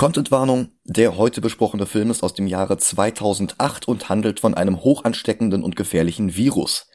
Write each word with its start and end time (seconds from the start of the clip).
Contentwarnung. 0.00 0.68
Der 0.84 1.18
heute 1.18 1.42
besprochene 1.42 1.84
Film 1.84 2.10
ist 2.10 2.22
aus 2.22 2.32
dem 2.32 2.46
Jahre 2.46 2.78
2008 2.78 3.86
und 3.86 4.08
handelt 4.08 4.40
von 4.40 4.54
einem 4.54 4.82
hochansteckenden 4.82 5.62
und 5.62 5.76
gefährlichen 5.76 6.34
Virus. 6.36 6.88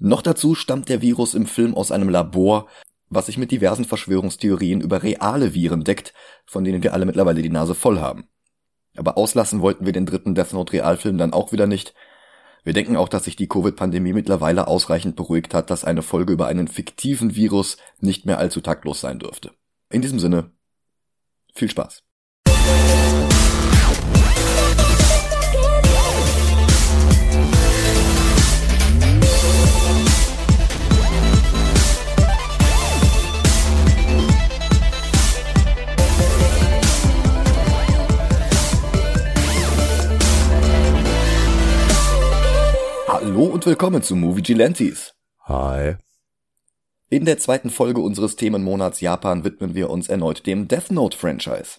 Noch 0.00 0.22
dazu 0.22 0.56
stammt 0.56 0.88
der 0.88 1.00
Virus 1.00 1.34
im 1.34 1.46
Film 1.46 1.76
aus 1.76 1.92
einem 1.92 2.08
Labor, 2.08 2.66
was 3.10 3.26
sich 3.26 3.38
mit 3.38 3.52
diversen 3.52 3.84
Verschwörungstheorien 3.84 4.80
über 4.80 5.04
reale 5.04 5.54
Viren 5.54 5.84
deckt, 5.84 6.14
von 6.46 6.64
denen 6.64 6.82
wir 6.82 6.94
alle 6.94 7.06
mittlerweile 7.06 7.42
die 7.42 7.48
Nase 7.48 7.76
voll 7.76 8.00
haben. 8.00 8.26
Aber 8.96 9.16
auslassen 9.16 9.60
wollten 9.60 9.86
wir 9.86 9.92
den 9.92 10.06
dritten 10.06 10.34
Death 10.34 10.52
Note 10.52 10.72
Realfilm 10.72 11.16
dann 11.16 11.32
auch 11.32 11.52
wieder 11.52 11.68
nicht. 11.68 11.94
Wir 12.64 12.72
denken 12.72 12.96
auch, 12.96 13.08
dass 13.08 13.22
sich 13.22 13.36
die 13.36 13.46
Covid-Pandemie 13.46 14.14
mittlerweile 14.14 14.66
ausreichend 14.66 15.14
beruhigt 15.14 15.54
hat, 15.54 15.70
dass 15.70 15.84
eine 15.84 16.02
Folge 16.02 16.32
über 16.32 16.48
einen 16.48 16.66
fiktiven 16.66 17.36
Virus 17.36 17.76
nicht 18.00 18.26
mehr 18.26 18.38
allzu 18.38 18.60
taktlos 18.60 19.00
sein 19.00 19.20
dürfte. 19.20 19.52
In 19.90 20.02
diesem 20.02 20.18
Sinne, 20.18 20.50
viel 21.54 21.70
Spaß. 21.70 22.02
Hallo 43.38 43.44
und 43.44 43.66
willkommen 43.66 44.02
zu 44.02 44.16
Movie 44.16 44.42
Gilantes. 44.42 45.14
Hi. 45.44 45.96
In 47.08 47.24
der 47.24 47.38
zweiten 47.38 47.70
Folge 47.70 48.00
unseres 48.00 48.36
Themenmonats 48.36 49.00
Japan 49.00 49.44
widmen 49.44 49.74
wir 49.74 49.90
uns 49.90 50.08
erneut 50.08 50.46
dem 50.46 50.66
Death 50.66 50.90
Note 50.90 51.16
Franchise. 51.16 51.78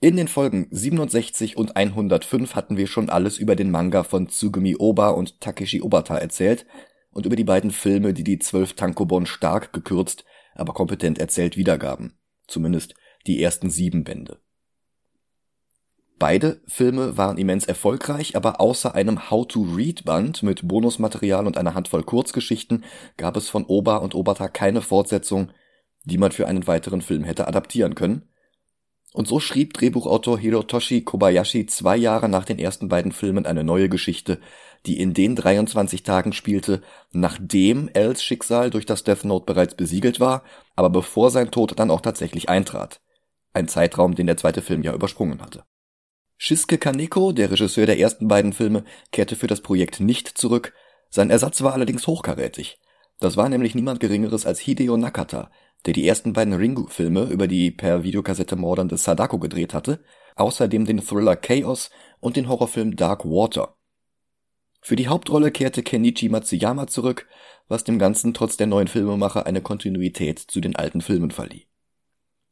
In 0.00 0.16
den 0.16 0.28
Folgen 0.28 0.68
67 0.70 1.56
und 1.56 1.76
105 1.76 2.54
hatten 2.54 2.76
wir 2.76 2.86
schon 2.86 3.10
alles 3.10 3.36
über 3.36 3.56
den 3.56 3.72
Manga 3.72 4.04
von 4.04 4.28
Tsugumi 4.28 4.76
Oba 4.76 5.08
und 5.08 5.40
Takeshi 5.40 5.82
Obata 5.82 6.16
erzählt 6.16 6.66
und 7.10 7.26
über 7.26 7.34
die 7.34 7.42
beiden 7.42 7.72
Filme, 7.72 8.14
die 8.14 8.22
die 8.22 8.38
zwölf 8.38 8.74
Tankobon 8.74 9.26
stark 9.26 9.72
gekürzt, 9.72 10.24
aber 10.54 10.72
kompetent 10.72 11.18
erzählt 11.18 11.56
wiedergaben. 11.56 12.16
Zumindest 12.46 12.94
die 13.26 13.42
ersten 13.42 13.70
sieben 13.70 14.04
Bände. 14.04 14.38
Beide 16.20 16.60
Filme 16.68 17.16
waren 17.16 17.36
immens 17.36 17.64
erfolgreich, 17.64 18.36
aber 18.36 18.60
außer 18.60 18.94
einem 18.94 19.30
How-to-Read-Band 19.30 20.44
mit 20.44 20.66
Bonusmaterial 20.68 21.44
und 21.44 21.58
einer 21.58 21.74
Handvoll 21.74 22.04
Kurzgeschichten 22.04 22.84
gab 23.16 23.36
es 23.36 23.48
von 23.48 23.64
Oba 23.66 23.96
und 23.96 24.14
Obata 24.14 24.46
keine 24.46 24.80
Fortsetzung, 24.80 25.50
die 26.04 26.18
man 26.18 26.30
für 26.30 26.46
einen 26.46 26.68
weiteren 26.68 27.02
Film 27.02 27.24
hätte 27.24 27.48
adaptieren 27.48 27.96
können 27.96 28.28
und 29.12 29.26
so 29.26 29.40
schrieb 29.40 29.72
Drehbuchautor 29.74 30.38
Hirotoshi 30.38 31.02
Kobayashi 31.02 31.66
zwei 31.66 31.96
Jahre 31.96 32.28
nach 32.28 32.44
den 32.44 32.58
ersten 32.58 32.88
beiden 32.88 33.12
Filmen 33.12 33.46
eine 33.46 33.64
neue 33.64 33.88
Geschichte, 33.88 34.40
die 34.86 35.00
in 35.00 35.14
den 35.14 35.34
23 35.34 36.02
Tagen 36.02 36.32
spielte, 36.32 36.82
nachdem 37.10 37.88
Els 37.88 38.22
Schicksal 38.22 38.70
durch 38.70 38.86
das 38.86 39.04
Death 39.04 39.24
Note 39.24 39.46
bereits 39.46 39.74
besiegelt 39.74 40.20
war, 40.20 40.44
aber 40.76 40.90
bevor 40.90 41.30
sein 41.30 41.50
Tod 41.50 41.78
dann 41.78 41.90
auch 41.90 42.00
tatsächlich 42.00 42.48
eintrat. 42.48 43.00
Ein 43.52 43.68
Zeitraum, 43.68 44.14
den 44.14 44.26
der 44.26 44.36
zweite 44.36 44.62
Film 44.62 44.82
ja 44.82 44.92
übersprungen 44.94 45.40
hatte. 45.40 45.64
Shisuke 46.36 46.78
Kaneko, 46.78 47.32
der 47.32 47.50
Regisseur 47.50 47.86
der 47.86 47.98
ersten 47.98 48.28
beiden 48.28 48.52
Filme, 48.52 48.84
kehrte 49.10 49.34
für 49.34 49.48
das 49.48 49.60
Projekt 49.60 49.98
nicht 49.98 50.28
zurück, 50.28 50.72
sein 51.10 51.30
Ersatz 51.30 51.62
war 51.62 51.72
allerdings 51.72 52.06
hochkarätig. 52.06 52.78
Das 53.18 53.36
war 53.36 53.48
nämlich 53.48 53.74
niemand 53.74 53.98
Geringeres 53.98 54.46
als 54.46 54.60
Hideo 54.60 54.96
Nakata, 54.96 55.50
der 55.88 55.94
die 55.94 56.06
ersten 56.06 56.34
beiden 56.34 56.52
Ringu-Filme 56.52 57.30
über 57.30 57.48
die 57.48 57.70
per 57.70 58.02
Videokassette 58.02 58.56
mordernde 58.56 58.98
Sadako 58.98 59.38
gedreht 59.38 59.72
hatte, 59.72 60.04
außerdem 60.36 60.84
den 60.84 61.00
Thriller 61.00 61.34
Chaos 61.34 61.88
und 62.20 62.36
den 62.36 62.46
Horrorfilm 62.46 62.94
Dark 62.94 63.24
Water. 63.24 63.74
Für 64.82 64.96
die 64.96 65.08
Hauptrolle 65.08 65.50
kehrte 65.50 65.82
Kenichi 65.82 66.28
Matsuyama 66.28 66.88
zurück, 66.88 67.26
was 67.68 67.84
dem 67.84 67.98
Ganzen 67.98 68.34
trotz 68.34 68.58
der 68.58 68.66
neuen 68.66 68.86
Filmemacher 68.86 69.46
eine 69.46 69.62
Kontinuität 69.62 70.38
zu 70.38 70.60
den 70.60 70.76
alten 70.76 71.00
Filmen 71.00 71.30
verlieh. 71.30 71.66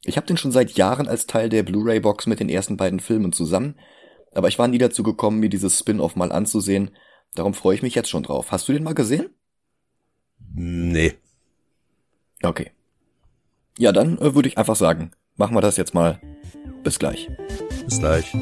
Ich 0.04 0.16
habe 0.16 0.26
den 0.26 0.38
schon 0.38 0.50
seit 0.50 0.70
Jahren 0.70 1.06
als 1.06 1.26
Teil 1.26 1.50
der 1.50 1.62
Blu-ray-Box 1.62 2.26
mit 2.28 2.40
den 2.40 2.48
ersten 2.48 2.78
beiden 2.78 3.00
Filmen 3.00 3.32
zusammen, 3.32 3.78
aber 4.32 4.48
ich 4.48 4.58
war 4.58 4.66
nie 4.66 4.78
dazu 4.78 5.02
gekommen, 5.02 5.40
mir 5.40 5.50
dieses 5.50 5.78
Spin-off 5.78 6.16
mal 6.16 6.32
anzusehen, 6.32 6.90
darum 7.34 7.52
freue 7.52 7.74
ich 7.74 7.82
mich 7.82 7.94
jetzt 7.94 8.08
schon 8.08 8.22
drauf. 8.22 8.50
Hast 8.50 8.66
du 8.66 8.72
den 8.72 8.82
mal 8.82 8.94
gesehen? 8.94 9.28
Nee. 10.54 11.12
Okay. 12.42 12.70
Ja, 13.78 13.92
dann 13.92 14.16
äh, 14.18 14.34
würde 14.34 14.48
ich 14.48 14.56
einfach 14.56 14.76
sagen, 14.76 15.10
machen 15.36 15.54
wir 15.54 15.60
das 15.60 15.76
jetzt 15.76 15.92
mal. 15.92 16.18
Bis 16.82 16.98
gleich. 16.98 17.28
Bis 17.84 17.98
gleich. 17.98 18.32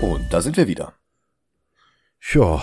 Und 0.00 0.32
da 0.32 0.40
sind 0.40 0.56
wir 0.56 0.68
wieder. 0.68 0.92
Ja. 2.32 2.62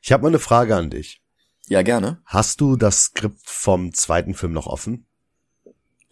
Ich 0.00 0.12
habe 0.12 0.22
mal 0.22 0.28
eine 0.28 0.38
Frage 0.38 0.76
an 0.76 0.88
dich. 0.88 1.22
Ja, 1.68 1.82
gerne. 1.82 2.22
Hast 2.24 2.62
du 2.62 2.76
das 2.76 3.04
Skript 3.04 3.42
vom 3.44 3.92
zweiten 3.92 4.32
Film 4.32 4.52
noch 4.52 4.66
offen? 4.66 5.06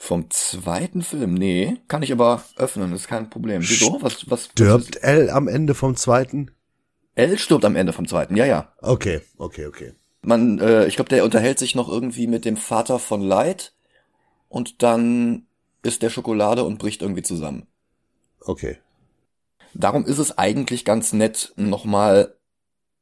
Vom 0.00 0.31
zweiten 0.31 1.03
Film? 1.03 1.34
Nee, 1.34 1.78
kann 1.88 2.03
ich 2.03 2.12
aber 2.12 2.44
öffnen, 2.56 2.92
ist 2.92 3.09
kein 3.09 3.28
Problem. 3.31 3.62
Wieso? 3.62 4.00
Was, 4.00 4.31
was, 4.31 4.44
Stirbt 4.47 4.94
was 4.97 5.03
L 5.03 5.31
am 5.31 5.48
Ende 5.48 5.75
vom 5.75 5.97
zweiten? 5.97 6.53
L 7.16 7.36
stirbt 7.36 7.64
am 7.64 7.75
Ende 7.75 7.92
vom 7.92 8.06
zweiten, 8.06 8.36
ja, 8.36 8.47
ja. 8.47 8.72
Okay, 8.81 9.20
okay, 9.38 9.66
okay. 9.66 9.92
Man, 10.22 10.60
äh, 10.60 10.86
ich 10.86 10.94
glaube, 10.94 11.09
der 11.09 11.25
unterhält 11.25 11.59
sich 11.59 11.75
noch 11.75 11.88
irgendwie 11.88 12.28
mit 12.28 12.44
dem 12.44 12.56
Vater 12.56 13.00
von 13.00 13.20
Light 13.20 13.75
und 14.48 14.82
dann 14.84 15.47
isst 15.82 16.03
der 16.03 16.10
Schokolade 16.10 16.62
und 16.62 16.78
bricht 16.78 17.03
irgendwie 17.03 17.22
zusammen. 17.22 17.66
Okay. 18.41 18.78
Darum 19.75 20.06
ist 20.06 20.19
es 20.19 20.38
eigentlich 20.38 20.84
ganz 20.84 21.12
nett, 21.12 21.53
nochmal 21.56 22.36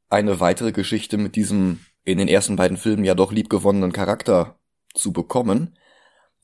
eine 0.09 0.41
weitere 0.41 0.73
Geschichte 0.73 1.19
mit 1.19 1.37
diesem 1.37 1.81
in 2.05 2.19
den 2.19 2.29
ersten 2.29 2.57
beiden 2.57 2.77
Filmen 2.77 3.05
ja 3.05 3.15
doch 3.15 3.33
liebgewonnenen 3.33 3.93
Charakter 3.93 4.59
zu 4.95 5.13
bekommen. 5.13 5.77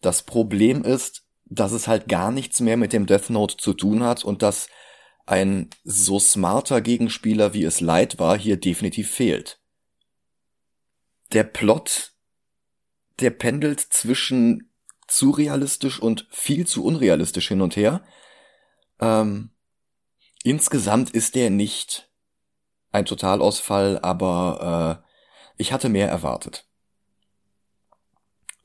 Das 0.02 0.24
Problem 0.24 0.84
ist, 0.84 1.22
dass 1.46 1.72
es 1.72 1.88
halt 1.88 2.08
gar 2.08 2.30
nichts 2.30 2.60
mehr 2.60 2.76
mit 2.76 2.92
dem 2.92 3.06
Death 3.06 3.30
Note 3.30 3.56
zu 3.56 3.72
tun 3.72 4.02
hat 4.02 4.24
und 4.24 4.42
dass 4.42 4.68
ein 5.24 5.70
so 5.84 6.18
smarter 6.18 6.80
Gegenspieler 6.80 7.54
wie 7.54 7.64
es 7.64 7.80
Light 7.80 8.18
war 8.18 8.36
hier 8.36 8.58
definitiv 8.58 9.10
fehlt. 9.10 9.60
Der 11.32 11.44
Plot, 11.44 12.12
der 13.20 13.30
pendelt 13.30 13.80
zwischen 13.80 14.72
zu 15.06 15.30
realistisch 15.30 16.00
und 16.00 16.26
viel 16.30 16.66
zu 16.66 16.84
unrealistisch 16.84 17.48
hin 17.48 17.60
und 17.60 17.76
her. 17.76 18.02
Ähm, 19.00 19.50
insgesamt 20.42 21.10
ist 21.10 21.34
der 21.34 21.50
nicht 21.50 22.10
ein 22.90 23.04
Totalausfall, 23.04 24.00
aber 24.00 25.02
äh, 25.06 25.12
ich 25.56 25.72
hatte 25.72 25.88
mehr 25.88 26.08
erwartet. 26.08 26.66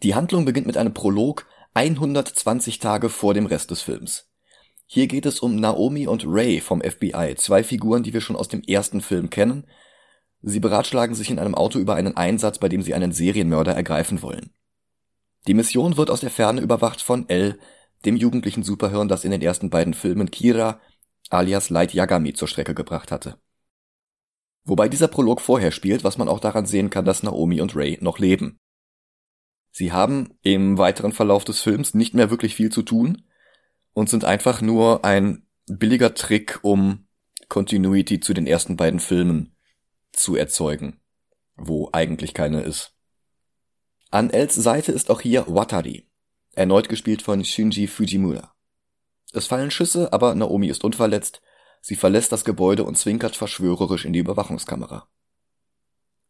Die 0.04 0.14
Handlung 0.14 0.46
beginnt 0.46 0.68
mit 0.68 0.78
einem 0.78 0.94
Prolog 0.94 1.48
120 1.74 2.80
Tage 2.80 3.10
vor 3.10 3.34
dem 3.34 3.48
Rest 3.48 3.72
des 3.72 3.82
Films. 3.82 4.30
Hier 4.86 5.08
geht 5.08 5.26
es 5.26 5.40
um 5.40 5.56
Naomi 5.56 6.08
und 6.08 6.24
Ray 6.26 6.62
vom 6.62 6.82
FBI, 6.82 7.36
zwei 7.36 7.64
Figuren, 7.64 8.04
die 8.04 8.14
wir 8.14 8.22
schon 8.22 8.36
aus 8.36 8.48
dem 8.48 8.62
ersten 8.62 9.02
Film 9.02 9.30
kennen. 9.30 9.66
Sie 10.42 10.60
beratschlagen 10.60 11.16
sich 11.16 11.30
in 11.30 11.40
einem 11.40 11.56
Auto 11.56 11.80
über 11.80 11.96
einen 11.96 12.16
Einsatz, 12.16 12.60
bei 12.60 12.70
dem 12.70 12.82
sie 12.82 12.94
einen 12.94 13.12
Serienmörder 13.12 13.74
ergreifen 13.74 14.22
wollen. 14.22 14.52
Die 15.48 15.54
Mission 15.54 15.98
wird 15.98 16.10
aus 16.10 16.22
der 16.22 16.30
Ferne 16.30 16.62
überwacht 16.62 17.02
von 17.02 17.28
L, 17.28 17.60
dem 18.06 18.16
jugendlichen 18.16 18.64
Superhirn, 18.64 19.08
das 19.08 19.26
in 19.26 19.32
den 19.32 19.42
ersten 19.42 19.70
beiden 19.70 19.94
Filmen 19.94 20.30
Kira 20.30 20.80
alias 21.30 21.70
Light 21.70 21.94
Yagami 21.94 22.34
zur 22.34 22.48
Strecke 22.48 22.76
gebracht 22.76 23.12
hatte. 23.12 23.38
Wobei 24.64 24.90
dieser 24.90 25.08
Prolog 25.08 25.42
vorher 25.42 25.72
spielt, 25.72 26.04
was 26.04 26.18
man 26.18 26.30
auch 26.30 26.40
daran 26.40 26.66
sehen 26.66 26.90
kann, 26.90 27.06
dass 27.06 27.24
Naomi 27.24 27.62
und 27.62 27.76
Ray 27.76 27.98
noch 28.02 28.20
leben. 28.20 28.60
Sie 29.78 29.92
haben 29.92 30.34
im 30.42 30.80
weiteren 30.80 31.12
Verlauf 31.12 31.44
des 31.44 31.62
Films 31.62 31.94
nicht 31.94 32.16
mehr 32.16 32.32
wirklich 32.32 32.56
viel 32.56 32.72
zu 32.72 32.82
tun 32.82 33.22
und 33.94 34.10
sind 34.10 34.26
einfach 34.26 34.60
nur 34.60 35.06
ein 35.06 35.46
billiger 35.68 36.16
Trick, 36.16 36.58
um 36.64 37.06
Continuity 37.48 38.20
zu 38.20 38.34
den 38.34 38.48
ersten 38.48 38.76
beiden 38.76 39.00
Filmen 39.00 39.56
zu 40.14 40.36
erzeugen, 40.36 41.00
wo 41.58 41.92
eigentlich 41.94 42.34
keine 42.34 42.62
ist. 42.62 42.96
An 44.10 44.32
Els 44.32 44.56
Seite 44.56 44.92
ist 44.92 45.12
auch 45.12 45.22
hier 45.22 45.46
Watari, 45.48 46.10
erneut 46.56 46.90
gespielt 46.90 47.22
von 47.22 47.46
Shinji 47.46 47.86
Fujimura. 47.86 48.56
Es 49.32 49.46
fallen 49.46 49.70
Schüsse, 49.70 50.12
aber 50.12 50.34
Naomi 50.34 50.70
ist 50.70 50.84
unverletzt, 50.86 51.44
sie 51.82 51.96
verlässt 51.96 52.32
das 52.32 52.46
Gebäude 52.46 52.84
und 52.84 52.98
zwinkert 52.98 53.36
verschwörerisch 53.36 54.06
in 54.06 54.14
die 54.14 54.20
Überwachungskamera. 54.22 55.08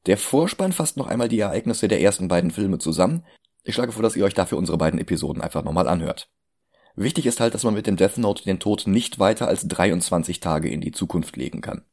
Der 0.07 0.17
Vorspann 0.17 0.71
fasst 0.71 0.95
noch 0.97 1.07
einmal 1.07 1.27
die 1.27 1.39
Ereignisse 1.39 1.89
der 1.89 2.01
ersten 2.01 2.29
beiden 2.29 2.51
Filme 2.51 2.79
zusammen. 2.79 3.25
Ich 3.63 3.75
schlage 3.75 3.91
vor, 3.91 4.01
dass 4.01 4.15
ihr 4.15 4.23
euch 4.23 4.33
dafür 4.33 4.57
unsere 4.57 4.77
beiden 4.77 4.99
Episoden 4.99 5.41
einfach 5.41 5.63
nochmal 5.63 5.87
anhört. 5.89 6.29
Wichtig 6.95 7.25
ist 7.25 7.41
halt, 7.41 7.53
dass 7.53 7.63
man 7.63 7.73
mit 7.73 7.85
dem 7.85 7.97
Death 7.97 8.17
Note 8.17 8.43
den 8.43 8.59
Tod 8.59 8.87
nicht 8.87 9.19
weiter 9.19 9.47
als 9.47 9.67
23 9.67 10.39
Tage 10.39 10.69
in 10.69 10.81
die 10.81 10.93
Zukunft 10.93 11.35
legen 11.35 11.61
kann. 11.61 11.83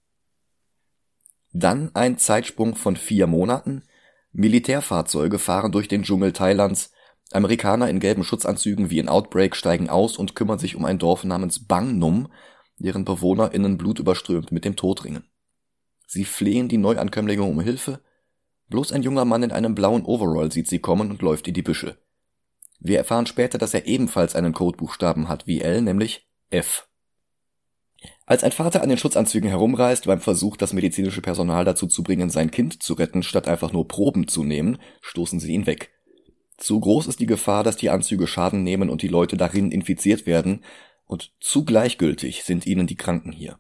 Dann 1.53 1.91
ein 1.95 2.17
Zeitsprung 2.17 2.77
von 2.77 2.97
vier 2.97 3.27
Monaten. 3.27 3.83
Militärfahrzeuge 4.33 5.39
fahren 5.39 5.73
durch 5.73 5.89
den 5.89 6.05
Dschungel 6.05 6.33
Thailands. 6.33 6.93
Amerikaner 7.33 7.91
in 7.91 7.99
gelben 7.99 8.23
Schutzanzügen 8.23 8.91
wie 8.91 9.01
in 9.01 9.09
Outbreak 9.09 9.57
steigen 9.57 9.91
aus 9.91 10.17
und 10.17 10.37
kümmern 10.37 10.59
sich 10.59 10.77
um 10.77 10.85
ein 10.85 10.99
Dorf 10.99 11.25
namens 11.25 11.67
Bang 11.67 11.99
Num, 11.99 12.33
deren 12.79 13.05
BewohnerInnen 13.05 13.77
blutüberströmt 13.77 14.53
mit 14.53 14.65
dem 14.65 14.77
Tod 14.77 15.05
ringen. 15.05 15.25
Sie 16.15 16.25
flehen 16.25 16.69
die 16.69 16.79
Neuankömmlinge 16.79 17.43
um 17.43 17.59
Hilfe. 17.59 18.01
Bloß 18.69 18.93
ein 18.93 19.03
junger 19.03 19.25
Mann 19.25 19.43
in 19.43 19.51
einem 19.51 19.75
blauen 19.75 20.05
Overall 20.05 20.53
sieht 20.53 20.69
sie 20.69 20.79
kommen 20.79 21.11
und 21.11 21.23
läuft 21.23 21.49
in 21.49 21.55
die 21.55 21.63
Büsche. 21.63 21.99
Wir 22.79 22.99
erfahren 22.99 23.27
später, 23.27 23.59
dass 23.59 23.75
er 23.75 23.87
ebenfalls 23.87 24.37
einen 24.37 24.53
Codebuchstaben 24.53 25.29
hat 25.29 25.49
wie 25.49 25.61
L, 25.61 25.83
nämlich 25.83 26.29
F. 26.51 26.87
Als 28.27 28.45
ein 28.45 28.53
Vater 28.53 28.81
an 28.81 28.91
den 28.91 28.99
Schutzanzügen 28.99 29.49
herumreist 29.49 30.07
beim 30.07 30.21
Versuch, 30.21 30.57
das 30.57 30.73
medizinische 30.73 31.21
Personal 31.21 31.65
dazu 31.65 31.89
zu 31.89 32.05
bringen, 32.05 32.31
sein 32.31 32.53
Kind 32.53 32.81
zu 32.81 32.95
retten, 32.95 33.25
statt 33.25 33.49
einfach 33.49 33.73
nur 33.73 33.89
Proben 33.89 34.29
zu 34.29 34.45
nehmen, 34.45 34.79
stoßen 35.01 35.41
sie 35.41 35.53
ihn 35.53 35.67
weg. 35.67 35.91
Zu 36.59 36.79
groß 36.79 37.09
ist 37.09 37.19
die 37.19 37.27
Gefahr, 37.27 37.65
dass 37.65 37.77
die 37.77 37.91
Anzüge 37.91 38.29
Schaden 38.29 38.63
nehmen 38.63 38.89
und 38.89 39.03
die 39.03 39.09
Leute 39.09 39.37
darin 39.37 39.73
infiziert 39.73 40.27
werden, 40.27 40.65
und 41.07 41.33
zu 41.41 41.65
gleichgültig 41.65 42.45
sind 42.45 42.67
ihnen 42.67 42.87
die 42.87 42.95
Kranken 42.95 43.33
hier. 43.33 43.59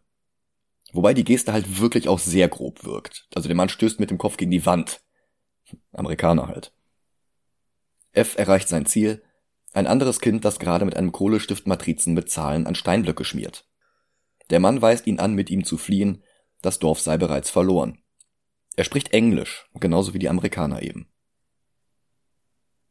Wobei 0.94 1.12
die 1.12 1.24
Geste 1.24 1.52
halt 1.52 1.80
wirklich 1.80 2.06
auch 2.08 2.20
sehr 2.20 2.48
grob 2.48 2.84
wirkt. 2.84 3.26
Also 3.34 3.48
der 3.48 3.56
Mann 3.56 3.68
stößt 3.68 3.98
mit 3.98 4.10
dem 4.10 4.18
Kopf 4.18 4.36
gegen 4.36 4.52
die 4.52 4.64
Wand. 4.64 5.02
Amerikaner 5.90 6.46
halt. 6.46 6.72
F 8.12 8.38
erreicht 8.38 8.68
sein 8.68 8.86
Ziel. 8.86 9.20
Ein 9.72 9.88
anderes 9.88 10.20
Kind, 10.20 10.44
das 10.44 10.60
gerade 10.60 10.84
mit 10.84 10.96
einem 10.96 11.10
Kohlestift 11.10 11.66
Matrizen 11.66 12.14
mit 12.14 12.30
Zahlen 12.30 12.68
an 12.68 12.76
Steinblöcke 12.76 13.24
schmiert. 13.24 13.68
Der 14.50 14.60
Mann 14.60 14.80
weist 14.82 15.08
ihn 15.08 15.18
an, 15.18 15.34
mit 15.34 15.50
ihm 15.50 15.64
zu 15.64 15.78
fliehen. 15.78 16.22
Das 16.62 16.78
Dorf 16.78 17.00
sei 17.00 17.16
bereits 17.16 17.50
verloren. 17.50 17.98
Er 18.76 18.84
spricht 18.84 19.12
Englisch, 19.12 19.68
genauso 19.74 20.14
wie 20.14 20.20
die 20.20 20.28
Amerikaner 20.28 20.80
eben. 20.82 21.08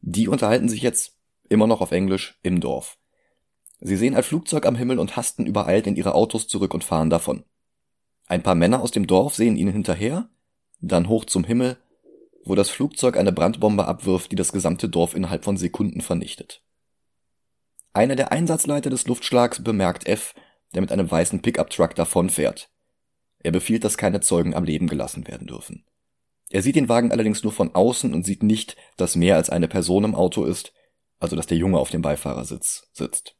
Die 0.02 0.28
unterhalten 0.28 0.68
sich 0.68 0.82
jetzt 0.82 1.16
immer 1.48 1.66
noch 1.66 1.80
auf 1.80 1.90
Englisch 1.90 2.38
im 2.42 2.60
Dorf. 2.60 2.98
Sie 3.80 3.96
sehen 3.96 4.14
ein 4.14 4.22
Flugzeug 4.22 4.66
am 4.66 4.76
Himmel 4.76 4.98
und 4.98 5.16
hasten 5.16 5.46
übereilt 5.46 5.86
in 5.86 5.96
ihre 5.96 6.14
Autos 6.14 6.48
zurück 6.48 6.74
und 6.74 6.84
fahren 6.84 7.08
davon. 7.08 7.44
Ein 8.26 8.42
paar 8.42 8.54
Männer 8.54 8.80
aus 8.80 8.90
dem 8.90 9.06
Dorf 9.06 9.34
sehen 9.34 9.56
ihnen 9.56 9.72
hinterher, 9.72 10.28
dann 10.80 11.08
hoch 11.08 11.24
zum 11.24 11.44
Himmel, 11.44 11.76
wo 12.44 12.54
das 12.54 12.70
Flugzeug 12.70 13.16
eine 13.16 13.32
Brandbombe 13.32 13.86
abwirft, 13.86 14.32
die 14.32 14.36
das 14.36 14.52
gesamte 14.52 14.88
Dorf 14.88 15.14
innerhalb 15.14 15.44
von 15.44 15.56
Sekunden 15.56 16.00
vernichtet. 16.00 16.62
Einer 17.92 18.16
der 18.16 18.32
Einsatzleiter 18.32 18.90
des 18.90 19.06
Luftschlags 19.06 19.62
bemerkt 19.62 20.06
F, 20.06 20.34
der 20.74 20.80
mit 20.80 20.90
einem 20.90 21.10
weißen 21.10 21.42
Pickup-Truck 21.42 21.94
davonfährt. 21.94 22.70
Er 23.38 23.52
befiehlt, 23.52 23.84
dass 23.84 23.98
keine 23.98 24.20
Zeugen 24.20 24.54
am 24.54 24.64
Leben 24.64 24.88
gelassen 24.88 25.26
werden 25.28 25.46
dürfen. 25.46 25.84
Er 26.50 26.62
sieht 26.62 26.76
den 26.76 26.88
Wagen 26.88 27.12
allerdings 27.12 27.42
nur 27.42 27.52
von 27.52 27.74
außen 27.74 28.12
und 28.12 28.24
sieht 28.24 28.42
nicht, 28.42 28.76
dass 28.96 29.16
mehr 29.16 29.36
als 29.36 29.50
eine 29.50 29.68
Person 29.68 30.04
im 30.04 30.14
Auto 30.14 30.44
ist, 30.44 30.72
also 31.18 31.36
dass 31.36 31.46
der 31.46 31.58
Junge 31.58 31.78
auf 31.78 31.90
dem 31.90 32.02
Beifahrersitz 32.02 32.88
sitzt. 32.92 33.36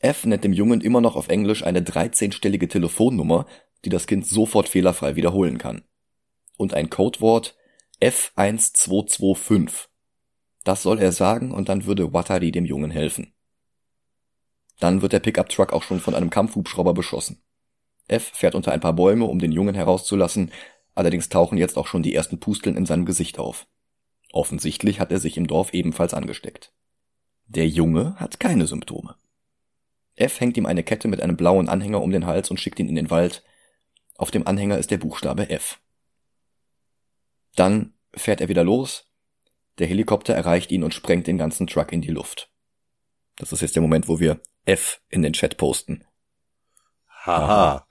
F 0.00 0.24
nennt 0.24 0.44
dem 0.44 0.52
Jungen 0.52 0.80
immer 0.80 1.00
noch 1.00 1.16
auf 1.16 1.28
Englisch 1.28 1.64
eine 1.64 1.80
13-stellige 1.80 2.68
Telefonnummer, 2.68 3.46
die 3.84 3.90
das 3.90 4.06
Kind 4.06 4.26
sofort 4.26 4.68
fehlerfrei 4.68 5.16
wiederholen 5.16 5.58
kann. 5.58 5.82
Und 6.56 6.74
ein 6.74 6.90
Codewort 6.90 7.56
F1225. 8.00 9.88
Das 10.64 10.82
soll 10.82 10.98
er 10.98 11.12
sagen 11.12 11.52
und 11.52 11.68
dann 11.68 11.86
würde 11.86 12.12
Watari 12.12 12.52
dem 12.52 12.64
Jungen 12.64 12.90
helfen. 12.90 13.32
Dann 14.78 15.02
wird 15.02 15.12
der 15.12 15.20
Pickup-Truck 15.20 15.72
auch 15.72 15.82
schon 15.82 16.00
von 16.00 16.14
einem 16.14 16.30
Kampfhubschrauber 16.30 16.94
beschossen. 16.94 17.42
F 18.06 18.30
fährt 18.34 18.54
unter 18.54 18.72
ein 18.72 18.80
paar 18.80 18.92
Bäume, 18.92 19.24
um 19.24 19.38
den 19.38 19.52
Jungen 19.52 19.74
herauszulassen, 19.74 20.52
allerdings 20.94 21.28
tauchen 21.28 21.58
jetzt 21.58 21.76
auch 21.76 21.86
schon 21.86 22.02
die 22.02 22.14
ersten 22.14 22.38
Pusteln 22.38 22.76
in 22.76 22.86
seinem 22.86 23.04
Gesicht 23.04 23.38
auf. 23.38 23.66
Offensichtlich 24.32 25.00
hat 25.00 25.10
er 25.10 25.18
sich 25.18 25.36
im 25.36 25.46
Dorf 25.46 25.74
ebenfalls 25.74 26.14
angesteckt. 26.14 26.72
Der 27.46 27.68
Junge 27.68 28.14
hat 28.16 28.40
keine 28.40 28.66
Symptome. 28.66 29.16
F 30.20 30.40
hängt 30.40 30.56
ihm 30.56 30.66
eine 30.66 30.82
Kette 30.82 31.08
mit 31.08 31.20
einem 31.20 31.36
blauen 31.36 31.68
Anhänger 31.68 32.02
um 32.02 32.10
den 32.10 32.26
Hals 32.26 32.50
und 32.50 32.60
schickt 32.60 32.78
ihn 32.78 32.88
in 32.88 32.94
den 32.94 33.10
Wald. 33.10 33.44
Auf 34.16 34.30
dem 34.30 34.46
Anhänger 34.46 34.78
ist 34.78 34.90
der 34.90 34.98
Buchstabe 34.98 35.50
F. 35.50 35.80
Dann 37.54 37.94
fährt 38.14 38.40
er 38.40 38.48
wieder 38.48 38.64
los. 38.64 39.06
Der 39.78 39.86
Helikopter 39.86 40.34
erreicht 40.34 40.72
ihn 40.72 40.82
und 40.82 40.94
sprengt 40.94 41.26
den 41.26 41.38
ganzen 41.38 41.66
Truck 41.66 41.92
in 41.92 42.02
die 42.02 42.10
Luft. 42.10 42.50
Das 43.36 43.52
ist 43.52 43.60
jetzt 43.60 43.76
der 43.76 43.82
Moment, 43.82 44.08
wo 44.08 44.18
wir 44.18 44.40
F 44.64 45.00
in 45.08 45.22
den 45.22 45.32
Chat 45.32 45.56
posten. 45.56 46.04
Haha. 47.24 47.86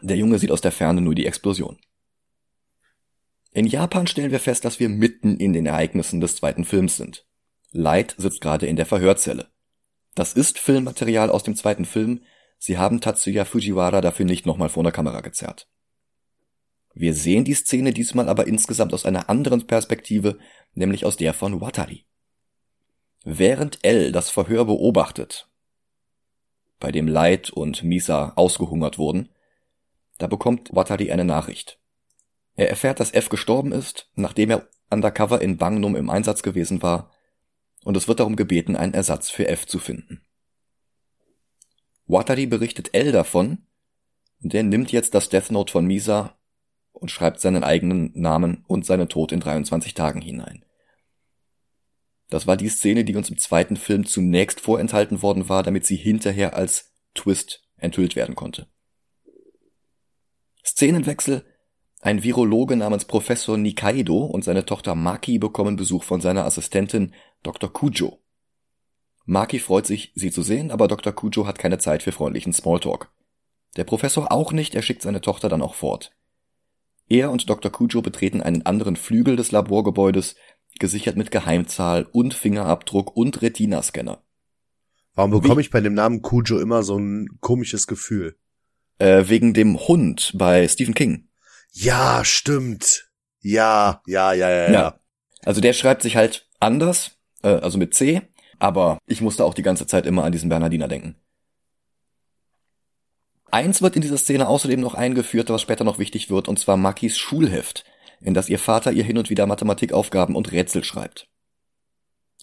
Der 0.00 0.16
Junge 0.16 0.38
sieht 0.38 0.50
aus 0.50 0.60
der 0.60 0.72
Ferne 0.72 1.00
nur 1.00 1.14
die 1.14 1.26
Explosion. 1.26 1.78
In 3.52 3.66
Japan 3.66 4.06
stellen 4.06 4.30
wir 4.30 4.40
fest, 4.40 4.64
dass 4.64 4.78
wir 4.78 4.88
mitten 4.88 5.36
in 5.38 5.52
den 5.52 5.66
Ereignissen 5.66 6.20
des 6.20 6.36
zweiten 6.36 6.64
Films 6.64 6.96
sind. 6.96 7.26
Light 7.72 8.14
sitzt 8.16 8.40
gerade 8.40 8.66
in 8.66 8.76
der 8.76 8.86
Verhörzelle. 8.86 9.50
Das 10.18 10.32
ist 10.32 10.58
Filmmaterial 10.58 11.30
aus 11.30 11.44
dem 11.44 11.54
zweiten 11.54 11.84
Film, 11.84 12.22
sie 12.58 12.76
haben 12.76 13.00
Tatsuya 13.00 13.44
Fujiwara 13.44 14.00
dafür 14.00 14.26
nicht 14.26 14.46
nochmal 14.46 14.68
vor 14.68 14.82
der 14.82 14.90
Kamera 14.90 15.20
gezerrt. 15.20 15.68
Wir 16.92 17.14
sehen 17.14 17.44
die 17.44 17.54
Szene 17.54 17.92
diesmal 17.92 18.28
aber 18.28 18.48
insgesamt 18.48 18.92
aus 18.94 19.06
einer 19.06 19.30
anderen 19.30 19.68
Perspektive, 19.68 20.40
nämlich 20.74 21.04
aus 21.04 21.18
der 21.18 21.34
von 21.34 21.60
Watari. 21.60 22.04
Während 23.22 23.78
L 23.84 24.10
das 24.10 24.28
Verhör 24.28 24.64
beobachtet, 24.64 25.48
bei 26.80 26.90
dem 26.90 27.06
Light 27.06 27.50
und 27.50 27.84
Misa 27.84 28.32
ausgehungert 28.34 28.98
wurden, 28.98 29.28
da 30.18 30.26
bekommt 30.26 30.74
Watari 30.74 31.12
eine 31.12 31.24
Nachricht. 31.24 31.78
Er 32.56 32.68
erfährt, 32.68 32.98
dass 32.98 33.14
F 33.14 33.28
gestorben 33.28 33.70
ist, 33.70 34.10
nachdem 34.16 34.50
er 34.50 34.68
undercover 34.90 35.40
in 35.40 35.58
Bangnum 35.58 35.94
im 35.94 36.10
Einsatz 36.10 36.42
gewesen 36.42 36.82
war 36.82 37.12
und 37.84 37.96
es 37.96 38.08
wird 38.08 38.20
darum 38.20 38.36
gebeten, 38.36 38.76
einen 38.76 38.94
Ersatz 38.94 39.30
für 39.30 39.48
F 39.48 39.66
zu 39.66 39.78
finden. 39.78 40.22
Watari 42.06 42.46
berichtet 42.46 42.94
L 42.94 43.12
davon, 43.12 43.66
und 44.42 44.52
der 44.52 44.62
nimmt 44.62 44.92
jetzt 44.92 45.14
das 45.14 45.28
Death 45.28 45.50
Note 45.50 45.72
von 45.72 45.86
Misa 45.86 46.38
und 46.92 47.10
schreibt 47.10 47.40
seinen 47.40 47.64
eigenen 47.64 48.12
Namen 48.14 48.64
und 48.66 48.86
seinen 48.86 49.08
Tod 49.08 49.32
in 49.32 49.40
23 49.40 49.94
Tagen 49.94 50.20
hinein. 50.20 50.64
Das 52.30 52.46
war 52.46 52.56
die 52.56 52.68
Szene, 52.68 53.04
die 53.04 53.16
uns 53.16 53.30
im 53.30 53.38
zweiten 53.38 53.76
Film 53.76 54.04
zunächst 54.04 54.60
vorenthalten 54.60 55.22
worden 55.22 55.48
war, 55.48 55.62
damit 55.62 55.86
sie 55.86 55.96
hinterher 55.96 56.54
als 56.54 56.92
Twist 57.14 57.62
enthüllt 57.76 58.16
werden 58.16 58.34
konnte. 58.34 58.66
Szenenwechsel 60.64 61.44
ein 62.00 62.22
Virologe 62.22 62.76
namens 62.76 63.04
Professor 63.04 63.56
Nikaido 63.56 64.24
und 64.24 64.44
seine 64.44 64.64
Tochter 64.64 64.94
Maki 64.94 65.38
bekommen 65.38 65.76
Besuch 65.76 66.04
von 66.04 66.20
seiner 66.20 66.44
Assistentin 66.44 67.12
Dr. 67.42 67.72
Kujo. 67.72 68.18
Maki 69.26 69.58
freut 69.58 69.86
sich, 69.86 70.12
sie 70.14 70.30
zu 70.30 70.42
sehen, 70.42 70.70
aber 70.70 70.88
Dr. 70.88 71.12
Kujo 71.12 71.46
hat 71.46 71.58
keine 71.58 71.78
Zeit 71.78 72.02
für 72.02 72.12
freundlichen 72.12 72.52
Smalltalk. 72.52 73.10
Der 73.76 73.84
Professor 73.84 74.32
auch 74.32 74.52
nicht, 74.52 74.74
er 74.74 74.82
schickt 74.82 75.02
seine 75.02 75.20
Tochter 75.20 75.48
dann 75.48 75.60
auch 75.60 75.74
fort. 75.74 76.12
Er 77.08 77.30
und 77.30 77.50
Dr. 77.50 77.70
Kujo 77.70 78.00
betreten 78.00 78.42
einen 78.42 78.64
anderen 78.64 78.96
Flügel 78.96 79.36
des 79.36 79.50
Laborgebäudes, 79.50 80.36
gesichert 80.78 81.16
mit 81.16 81.30
Geheimzahl 81.30 82.06
und 82.12 82.34
Fingerabdruck 82.34 83.16
und 83.16 83.42
Retina-Scanner. 83.42 84.22
Warum 85.14 85.32
bekomme 85.32 85.60
ich 85.60 85.70
bei 85.70 85.80
dem 85.80 85.94
Namen 85.94 86.22
Kujo 86.22 86.60
immer 86.60 86.82
so 86.82 86.96
ein 86.96 87.28
komisches 87.40 87.86
Gefühl? 87.86 88.36
Äh, 88.98 89.24
wegen 89.28 89.52
dem 89.52 89.78
Hund 89.78 90.32
bei 90.36 90.68
Stephen 90.68 90.94
King. 90.94 91.27
Ja, 91.72 92.24
stimmt. 92.24 93.10
Ja, 93.40 94.02
ja, 94.06 94.32
ja, 94.32 94.50
ja, 94.50 94.70
ja. 94.70 95.00
Also 95.44 95.60
der 95.60 95.72
schreibt 95.72 96.02
sich 96.02 96.16
halt 96.16 96.48
anders, 96.60 97.12
äh, 97.42 97.48
also 97.48 97.78
mit 97.78 97.94
C, 97.94 98.22
aber 98.58 98.98
ich 99.06 99.20
musste 99.20 99.44
auch 99.44 99.54
die 99.54 99.62
ganze 99.62 99.86
Zeit 99.86 100.06
immer 100.06 100.24
an 100.24 100.32
diesen 100.32 100.48
Bernardiner 100.48 100.88
denken. 100.88 101.16
Eins 103.50 103.80
wird 103.80 103.96
in 103.96 104.02
dieser 104.02 104.18
Szene 104.18 104.48
außerdem 104.48 104.80
noch 104.80 104.94
eingeführt, 104.94 105.48
was 105.48 105.62
später 105.62 105.84
noch 105.84 105.98
wichtig 105.98 106.28
wird, 106.28 106.48
und 106.48 106.58
zwar 106.58 106.76
Makis 106.76 107.16
Schulheft, 107.16 107.84
in 108.20 108.34
das 108.34 108.48
ihr 108.48 108.58
Vater 108.58 108.92
ihr 108.92 109.04
hin 109.04 109.16
und 109.16 109.30
wieder 109.30 109.46
Mathematikaufgaben 109.46 110.36
und 110.36 110.52
Rätsel 110.52 110.84
schreibt. 110.84 111.28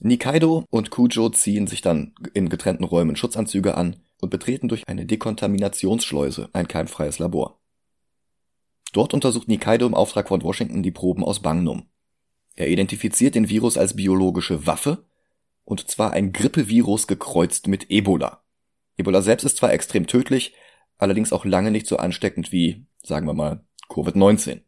Nikaido 0.01 0.65
und 0.69 0.89
Kujo 0.89 1.29
ziehen 1.29 1.67
sich 1.67 1.81
dann 1.81 2.15
in 2.33 2.49
getrennten 2.49 2.83
Räumen 2.83 3.15
Schutzanzüge 3.15 3.75
an 3.75 3.97
und 4.19 4.29
betreten 4.29 4.67
durch 4.67 4.87
eine 4.87 5.05
Dekontaminationsschleuse 5.05 6.49
ein 6.53 6.67
keimfreies 6.67 7.19
Labor. 7.19 7.59
Dort 8.95 9.13
untersucht 9.13 9.49
Nikaido 9.49 9.85
im 9.85 9.93
Auftrag 9.93 10.29
von 10.29 10.41
Washington 10.41 10.81
die 10.81 10.91
Proben 10.91 11.21
aus 11.21 11.41
Bangnum. 11.41 11.87
Er 12.55 12.69
identifiziert 12.69 13.35
den 13.35 13.49
Virus 13.49 13.77
als 13.77 13.97
biologische 13.97 14.65
Waffe, 14.65 15.03
und 15.65 15.89
zwar 15.89 16.13
ein 16.13 16.31
Grippevirus 16.31 17.05
gekreuzt 17.05 17.67
mit 17.67 17.91
Ebola. 17.91 18.41
Ebola 18.95 19.21
selbst 19.21 19.43
ist 19.43 19.57
zwar 19.57 19.73
extrem 19.73 20.07
tödlich, 20.07 20.53
allerdings 20.97 21.33
auch 21.33 21.43
lange 21.43 21.71
nicht 21.71 21.87
so 21.87 21.97
ansteckend 21.97 22.53
wie, 22.53 22.85
sagen 23.03 23.27
wir 23.27 23.33
mal, 23.33 23.65
Covid-19. 23.89 24.61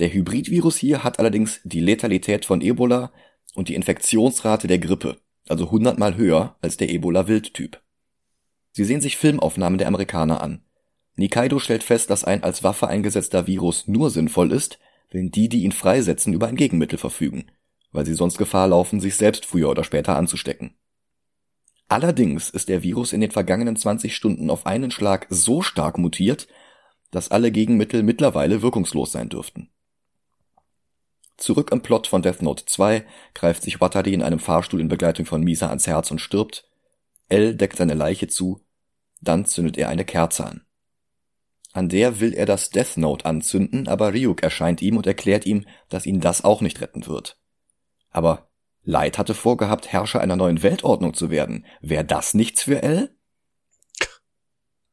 Der 0.00 0.12
Hybridvirus 0.12 0.76
hier 0.76 1.02
hat 1.02 1.18
allerdings 1.18 1.62
die 1.64 1.80
Letalität 1.80 2.44
von 2.44 2.60
Ebola 2.60 3.10
und 3.54 3.70
die 3.70 3.74
Infektionsrate 3.74 4.68
der 4.68 4.80
Grippe, 4.80 5.16
also 5.48 5.70
hundertmal 5.70 6.14
höher 6.18 6.58
als 6.60 6.76
der 6.76 6.90
Ebola-Wildtyp. 6.90 7.80
Sie 8.72 8.84
sehen 8.84 9.00
sich 9.00 9.16
Filmaufnahmen 9.16 9.78
der 9.78 9.88
Amerikaner 9.88 10.42
an. 10.42 10.62
Nikaido 11.20 11.58
stellt 11.58 11.84
fest, 11.84 12.08
dass 12.10 12.24
ein 12.24 12.42
als 12.42 12.64
Waffe 12.64 12.88
eingesetzter 12.88 13.46
Virus 13.46 13.86
nur 13.86 14.10
sinnvoll 14.10 14.52
ist, 14.52 14.78
wenn 15.10 15.30
die, 15.30 15.48
die 15.48 15.64
ihn 15.64 15.72
freisetzen, 15.72 16.32
über 16.32 16.48
ein 16.48 16.56
Gegenmittel 16.56 16.98
verfügen, 16.98 17.50
weil 17.92 18.06
sie 18.06 18.14
sonst 18.14 18.38
Gefahr 18.38 18.68
laufen, 18.68 19.00
sich 19.00 19.16
selbst 19.16 19.44
früher 19.44 19.68
oder 19.68 19.84
später 19.84 20.16
anzustecken. 20.16 20.74
Allerdings 21.88 22.48
ist 22.48 22.70
der 22.70 22.82
Virus 22.82 23.12
in 23.12 23.20
den 23.20 23.32
vergangenen 23.32 23.76
20 23.76 24.16
Stunden 24.16 24.48
auf 24.48 24.64
einen 24.64 24.90
Schlag 24.90 25.26
so 25.28 25.60
stark 25.60 25.98
mutiert, 25.98 26.48
dass 27.10 27.30
alle 27.30 27.50
Gegenmittel 27.50 28.02
mittlerweile 28.02 28.62
wirkungslos 28.62 29.12
sein 29.12 29.28
dürften. 29.28 29.68
Zurück 31.36 31.70
im 31.70 31.82
Plot 31.82 32.06
von 32.06 32.22
Death 32.22 32.40
Note 32.40 32.64
2 32.64 33.04
greift 33.34 33.62
sich 33.62 33.80
Watari 33.80 34.14
in 34.14 34.22
einem 34.22 34.38
Fahrstuhl 34.38 34.80
in 34.80 34.88
Begleitung 34.88 35.26
von 35.26 35.42
Misa 35.42 35.68
ans 35.68 35.86
Herz 35.86 36.10
und 36.10 36.20
stirbt. 36.20 36.66
L 37.28 37.56
deckt 37.56 37.76
seine 37.76 37.94
Leiche 37.94 38.28
zu, 38.28 38.60
dann 39.20 39.44
zündet 39.44 39.76
er 39.76 39.88
eine 39.88 40.04
Kerze 40.04 40.46
an. 40.46 40.64
An 41.72 41.88
der 41.88 42.20
will 42.20 42.34
er 42.34 42.46
das 42.46 42.70
Death 42.70 42.96
Note 42.96 43.24
anzünden, 43.24 43.86
aber 43.86 44.12
Ryuk 44.12 44.42
erscheint 44.42 44.82
ihm 44.82 44.96
und 44.96 45.06
erklärt 45.06 45.46
ihm, 45.46 45.66
dass 45.88 46.06
ihn 46.06 46.20
das 46.20 46.42
auch 46.42 46.60
nicht 46.60 46.80
retten 46.80 47.06
wird. 47.06 47.38
Aber 48.10 48.50
Light 48.82 49.18
hatte 49.18 49.34
vorgehabt, 49.34 49.92
Herrscher 49.92 50.20
einer 50.20 50.36
neuen 50.36 50.62
Weltordnung 50.62 51.14
zu 51.14 51.30
werden. 51.30 51.66
Wäre 51.80 52.04
das 52.04 52.34
nichts 52.34 52.64
für 52.64 52.82
L? 52.82 53.14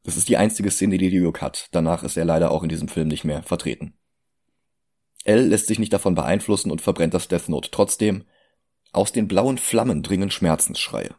Das 0.04 0.16
ist 0.16 0.28
die 0.28 0.36
einzige 0.36 0.70
Szene, 0.70 0.98
die 0.98 1.08
Ryuk 1.08 1.42
hat. 1.42 1.68
Danach 1.72 2.02
ist 2.02 2.16
er 2.16 2.24
leider 2.24 2.50
auch 2.50 2.62
in 2.62 2.68
diesem 2.68 2.88
Film 2.88 3.08
nicht 3.08 3.24
mehr 3.24 3.42
vertreten. 3.42 3.98
L 5.24 5.48
lässt 5.48 5.66
sich 5.66 5.78
nicht 5.78 5.92
davon 5.92 6.14
beeinflussen 6.14 6.70
und 6.70 6.80
verbrennt 6.80 7.12
das 7.12 7.28
Death 7.28 7.48
Note 7.48 7.70
trotzdem. 7.70 8.24
Aus 8.92 9.12
den 9.12 9.28
blauen 9.28 9.58
Flammen 9.58 10.02
dringen 10.02 10.30
Schmerzensschreie. 10.30 11.14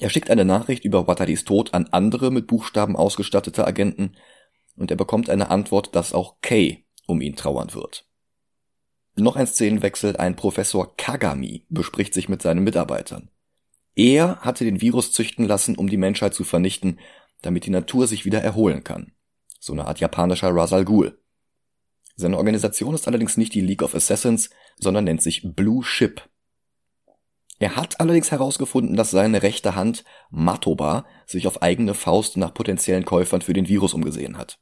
Er 0.00 0.10
schickt 0.10 0.30
eine 0.30 0.44
Nachricht 0.44 0.84
über 0.84 1.06
Wataris 1.06 1.44
Tod 1.44 1.72
an 1.72 1.88
andere 1.92 2.30
mit 2.30 2.46
Buchstaben 2.46 2.96
ausgestattete 2.96 3.66
Agenten 3.66 4.16
und 4.76 4.90
er 4.90 4.96
bekommt 4.96 5.30
eine 5.30 5.50
Antwort, 5.50 5.94
dass 5.94 6.12
auch 6.12 6.36
Kay 6.42 6.84
um 7.06 7.20
ihn 7.20 7.36
trauern 7.36 7.74
wird. 7.74 8.06
Noch 9.16 9.36
ein 9.36 9.46
Szenenwechsel, 9.46 10.16
ein 10.16 10.34
Professor 10.34 10.96
Kagami 10.96 11.66
bespricht 11.68 12.14
sich 12.14 12.28
mit 12.28 12.42
seinen 12.42 12.64
Mitarbeitern. 12.64 13.30
Er 13.94 14.40
hatte 14.40 14.64
den 14.64 14.80
Virus 14.80 15.12
züchten 15.12 15.46
lassen, 15.46 15.76
um 15.76 15.88
die 15.88 15.96
Menschheit 15.96 16.34
zu 16.34 16.42
vernichten, 16.42 16.98
damit 17.42 17.64
die 17.66 17.70
Natur 17.70 18.08
sich 18.08 18.24
wieder 18.24 18.42
erholen 18.42 18.82
kann. 18.82 19.12
So 19.60 19.72
eine 19.72 19.86
Art 19.86 20.00
japanischer 20.00 20.54
Rasal 20.54 20.84
Ghul. 20.84 21.20
Seine 22.16 22.38
Organisation 22.38 22.94
ist 22.94 23.06
allerdings 23.06 23.36
nicht 23.36 23.54
die 23.54 23.60
League 23.60 23.82
of 23.82 23.94
Assassins, 23.94 24.50
sondern 24.78 25.04
nennt 25.04 25.22
sich 25.22 25.42
Blue 25.54 25.84
Ship. 25.84 26.20
Er 27.64 27.76
hat 27.76 27.98
allerdings 27.98 28.30
herausgefunden, 28.30 28.94
dass 28.94 29.10
seine 29.10 29.42
rechte 29.42 29.74
Hand, 29.74 30.04
Matoba, 30.28 31.06
sich 31.24 31.46
auf 31.46 31.62
eigene 31.62 31.94
Faust 31.94 32.36
nach 32.36 32.52
potenziellen 32.52 33.06
Käufern 33.06 33.40
für 33.40 33.54
den 33.54 33.68
Virus 33.68 33.94
umgesehen 33.94 34.36
hat. 34.36 34.58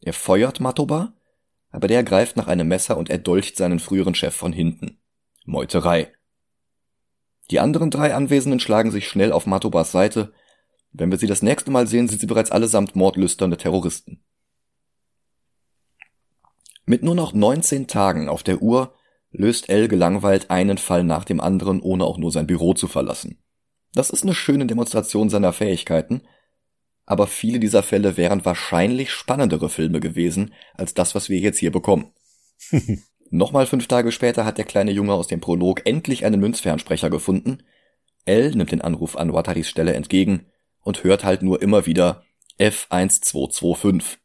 Er 0.00 0.14
feuert 0.14 0.58
Matoba, 0.58 1.12
aber 1.68 1.86
der 1.86 2.02
greift 2.02 2.38
nach 2.38 2.46
einem 2.46 2.66
Messer 2.66 2.96
und 2.96 3.10
erdolcht 3.10 3.58
seinen 3.58 3.78
früheren 3.78 4.14
Chef 4.14 4.34
von 4.34 4.54
hinten. 4.54 5.02
Meuterei. 5.44 6.14
Die 7.50 7.60
anderen 7.60 7.90
drei 7.90 8.14
Anwesenden 8.14 8.58
schlagen 8.58 8.90
sich 8.90 9.06
schnell 9.06 9.32
auf 9.32 9.44
Matobas 9.44 9.92
Seite. 9.92 10.32
Wenn 10.92 11.10
wir 11.10 11.18
sie 11.18 11.26
das 11.26 11.42
nächste 11.42 11.70
Mal 11.70 11.86
sehen, 11.86 12.08
sind 12.08 12.22
sie 12.22 12.26
bereits 12.26 12.50
allesamt 12.50 12.96
mordlüsternde 12.96 13.58
Terroristen. 13.58 14.24
Mit 16.86 17.02
nur 17.02 17.14
noch 17.14 17.34
19 17.34 17.86
Tagen 17.86 18.30
auf 18.30 18.42
der 18.42 18.62
Uhr 18.62 18.94
löst 19.32 19.68
L 19.68 19.88
gelangweilt 19.88 20.50
einen 20.50 20.78
Fall 20.78 21.04
nach 21.04 21.24
dem 21.24 21.40
anderen, 21.40 21.80
ohne 21.80 22.04
auch 22.04 22.18
nur 22.18 22.32
sein 22.32 22.46
Büro 22.46 22.74
zu 22.74 22.88
verlassen. 22.88 23.42
Das 23.94 24.10
ist 24.10 24.22
eine 24.22 24.34
schöne 24.34 24.66
Demonstration 24.66 25.30
seiner 25.30 25.52
Fähigkeiten, 25.52 26.22
aber 27.06 27.26
viele 27.26 27.58
dieser 27.58 27.82
Fälle 27.82 28.16
wären 28.16 28.44
wahrscheinlich 28.44 29.10
spannendere 29.10 29.68
Filme 29.68 30.00
gewesen 30.00 30.54
als 30.74 30.94
das, 30.94 31.14
was 31.14 31.28
wir 31.28 31.38
jetzt 31.38 31.58
hier 31.58 31.72
bekommen. 31.72 32.12
Nochmal 33.30 33.66
fünf 33.66 33.86
Tage 33.86 34.12
später 34.12 34.44
hat 34.44 34.58
der 34.58 34.64
kleine 34.64 34.90
Junge 34.90 35.14
aus 35.14 35.28
dem 35.28 35.40
Prolog 35.40 35.86
endlich 35.86 36.24
einen 36.24 36.40
Münzfernsprecher 36.40 37.10
gefunden. 37.10 37.62
L 38.24 38.50
nimmt 38.52 38.72
den 38.72 38.80
Anruf 38.80 39.16
an 39.16 39.32
Wataris 39.32 39.68
Stelle 39.68 39.94
entgegen 39.94 40.46
und 40.82 41.04
hört 41.04 41.24
halt 41.24 41.42
nur 41.42 41.62
immer 41.62 41.86
wieder 41.86 42.24
F1225. 42.58 44.18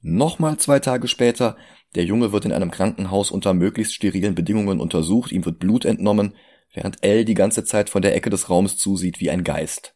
Nochmal 0.00 0.58
zwei 0.58 0.80
Tage 0.80 1.08
später, 1.08 1.56
der 1.94 2.04
Junge 2.04 2.32
wird 2.32 2.44
in 2.44 2.52
einem 2.52 2.70
Krankenhaus 2.70 3.30
unter 3.30 3.54
möglichst 3.54 3.94
sterilen 3.94 4.34
Bedingungen 4.34 4.80
untersucht, 4.80 5.32
ihm 5.32 5.44
wird 5.44 5.58
Blut 5.58 5.84
entnommen, 5.84 6.34
während 6.72 7.04
L 7.04 7.24
die 7.24 7.34
ganze 7.34 7.64
Zeit 7.64 7.90
von 7.90 8.02
der 8.02 8.14
Ecke 8.14 8.30
des 8.30 8.50
Raums 8.50 8.76
zusieht 8.76 9.20
wie 9.20 9.30
ein 9.30 9.44
Geist. 9.44 9.94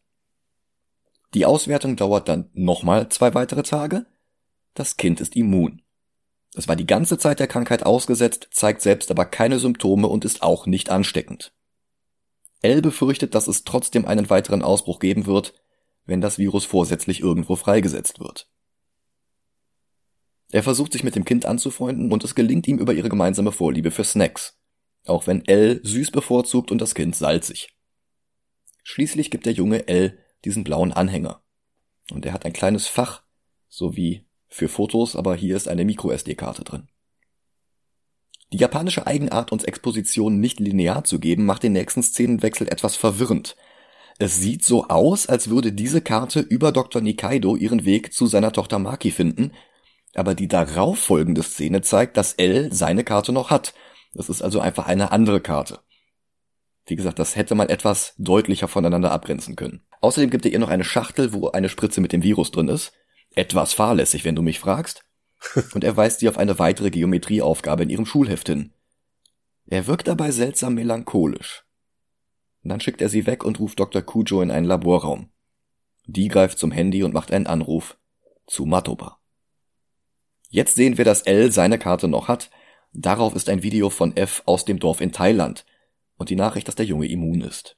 Die 1.34 1.44
Auswertung 1.44 1.96
dauert 1.96 2.28
dann 2.28 2.50
nochmal 2.54 3.08
zwei 3.08 3.34
weitere 3.34 3.62
Tage. 3.62 4.06
Das 4.74 4.96
Kind 4.96 5.20
ist 5.20 5.36
immun. 5.36 5.82
Es 6.54 6.68
war 6.68 6.76
die 6.76 6.86
ganze 6.86 7.18
Zeit 7.18 7.40
der 7.40 7.46
Krankheit 7.46 7.84
ausgesetzt, 7.84 8.48
zeigt 8.52 8.80
selbst 8.80 9.10
aber 9.10 9.26
keine 9.26 9.58
Symptome 9.58 10.06
und 10.06 10.24
ist 10.24 10.42
auch 10.42 10.66
nicht 10.66 10.90
ansteckend. 10.90 11.52
L 12.62 12.80
befürchtet, 12.80 13.34
dass 13.34 13.46
es 13.46 13.64
trotzdem 13.64 14.06
einen 14.06 14.30
weiteren 14.30 14.62
Ausbruch 14.62 14.98
geben 14.98 15.26
wird, 15.26 15.54
wenn 16.06 16.20
das 16.20 16.38
Virus 16.38 16.64
vorsätzlich 16.64 17.20
irgendwo 17.20 17.54
freigesetzt 17.56 18.18
wird. 18.18 18.48
Er 20.50 20.62
versucht 20.62 20.92
sich 20.92 21.04
mit 21.04 21.14
dem 21.14 21.24
Kind 21.24 21.44
anzufreunden 21.44 22.10
und 22.10 22.24
es 22.24 22.34
gelingt 22.34 22.66
ihm 22.68 22.78
über 22.78 22.94
ihre 22.94 23.08
gemeinsame 23.08 23.52
Vorliebe 23.52 23.90
für 23.90 24.04
Snacks, 24.04 24.58
auch 25.04 25.26
wenn 25.26 25.44
L 25.46 25.80
süß 25.82 26.10
bevorzugt 26.10 26.70
und 26.70 26.80
das 26.80 26.94
Kind 26.94 27.14
salzig. 27.14 27.74
Schließlich 28.82 29.30
gibt 29.30 29.44
der 29.44 29.52
Junge 29.52 29.88
L 29.88 30.18
diesen 30.44 30.64
blauen 30.64 30.92
Anhänger. 30.92 31.42
Und 32.10 32.24
er 32.24 32.32
hat 32.32 32.46
ein 32.46 32.54
kleines 32.54 32.86
Fach, 32.86 33.22
so 33.68 33.96
wie 33.96 34.24
für 34.48 34.68
Fotos, 34.68 35.14
aber 35.14 35.34
hier 35.34 35.56
ist 35.56 35.68
eine 35.68 35.84
MicroSD-Karte 35.84 36.64
drin. 36.64 36.88
Die 38.50 38.56
japanische 38.56 39.06
Eigenart, 39.06 39.52
uns 39.52 39.64
Expositionen 39.64 40.40
nicht 40.40 40.58
linear 40.58 41.04
zu 41.04 41.20
geben, 41.20 41.44
macht 41.44 41.62
den 41.62 41.74
nächsten 41.74 42.02
Szenenwechsel 42.02 42.66
etwas 42.68 42.96
verwirrend. 42.96 43.56
Es 44.18 44.36
sieht 44.36 44.64
so 44.64 44.88
aus, 44.88 45.26
als 45.26 45.50
würde 45.50 45.72
diese 45.72 46.00
Karte 46.00 46.40
über 46.40 46.72
Dr. 46.72 47.02
Nikaido 47.02 47.56
ihren 47.56 47.84
Weg 47.84 48.14
zu 48.14 48.26
seiner 48.26 48.52
Tochter 48.52 48.78
Maki 48.78 49.10
finden, 49.10 49.52
aber 50.18 50.34
die 50.34 50.48
darauf 50.48 50.98
folgende 50.98 51.42
Szene 51.42 51.80
zeigt, 51.82 52.16
dass 52.16 52.34
L 52.34 52.72
seine 52.72 53.04
Karte 53.04 53.32
noch 53.32 53.50
hat. 53.50 53.74
Das 54.14 54.28
ist 54.28 54.42
also 54.42 54.60
einfach 54.60 54.86
eine 54.86 55.12
andere 55.12 55.40
Karte. 55.40 55.80
Wie 56.86 56.96
gesagt, 56.96 57.18
das 57.18 57.36
hätte 57.36 57.54
man 57.54 57.68
etwas 57.68 58.14
deutlicher 58.16 58.68
voneinander 58.68 59.12
abgrenzen 59.12 59.56
können. 59.56 59.82
Außerdem 60.00 60.30
gibt 60.30 60.46
er 60.46 60.52
ihr 60.52 60.58
noch 60.58 60.70
eine 60.70 60.84
Schachtel, 60.84 61.32
wo 61.32 61.48
eine 61.48 61.68
Spritze 61.68 62.00
mit 62.00 62.12
dem 62.12 62.22
Virus 62.22 62.50
drin 62.50 62.68
ist. 62.68 62.92
Etwas 63.34 63.74
fahrlässig, 63.74 64.24
wenn 64.24 64.34
du 64.34 64.42
mich 64.42 64.58
fragst. 64.58 65.04
Und 65.74 65.84
er 65.84 65.96
weist 65.96 66.20
sie 66.20 66.28
auf 66.28 66.38
eine 66.38 66.58
weitere 66.58 66.90
Geometrieaufgabe 66.90 67.82
in 67.82 67.90
ihrem 67.90 68.06
Schulheft 68.06 68.48
hin. 68.48 68.72
Er 69.66 69.86
wirkt 69.86 70.08
dabei 70.08 70.30
seltsam 70.30 70.74
melancholisch. 70.74 71.64
dann 72.62 72.80
schickt 72.80 73.02
er 73.02 73.08
sie 73.08 73.26
weg 73.26 73.44
und 73.44 73.60
ruft 73.60 73.80
Dr. 73.80 74.02
Kujo 74.02 74.42
in 74.42 74.50
einen 74.50 74.66
Laborraum. 74.66 75.30
Die 76.06 76.28
greift 76.28 76.58
zum 76.58 76.70
Handy 76.70 77.02
und 77.02 77.14
macht 77.14 77.32
einen 77.32 77.46
Anruf 77.46 77.98
zu 78.46 78.64
Matoba. 78.64 79.17
Jetzt 80.48 80.74
sehen 80.74 80.98
wir, 80.98 81.04
dass 81.04 81.22
L 81.22 81.52
seine 81.52 81.78
Karte 81.78 82.08
noch 82.08 82.28
hat. 82.28 82.50
Darauf 82.92 83.34
ist 83.34 83.48
ein 83.48 83.62
Video 83.62 83.90
von 83.90 84.16
F 84.16 84.42
aus 84.46 84.64
dem 84.64 84.78
Dorf 84.78 85.00
in 85.00 85.12
Thailand 85.12 85.66
und 86.16 86.30
die 86.30 86.36
Nachricht, 86.36 86.68
dass 86.68 86.74
der 86.74 86.86
Junge 86.86 87.06
immun 87.06 87.42
ist. 87.42 87.76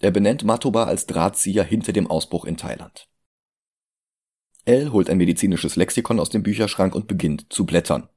Er 0.00 0.10
benennt 0.10 0.44
Matoba 0.44 0.84
als 0.84 1.06
Drahtzieher 1.06 1.64
hinter 1.64 1.92
dem 1.92 2.06
Ausbruch 2.06 2.44
in 2.44 2.56
Thailand. 2.56 3.08
L 4.64 4.90
holt 4.92 5.08
ein 5.08 5.18
medizinisches 5.18 5.76
Lexikon 5.76 6.18
aus 6.18 6.30
dem 6.30 6.42
Bücherschrank 6.42 6.94
und 6.94 7.06
beginnt 7.06 7.52
zu 7.52 7.64
blättern. 7.64 8.08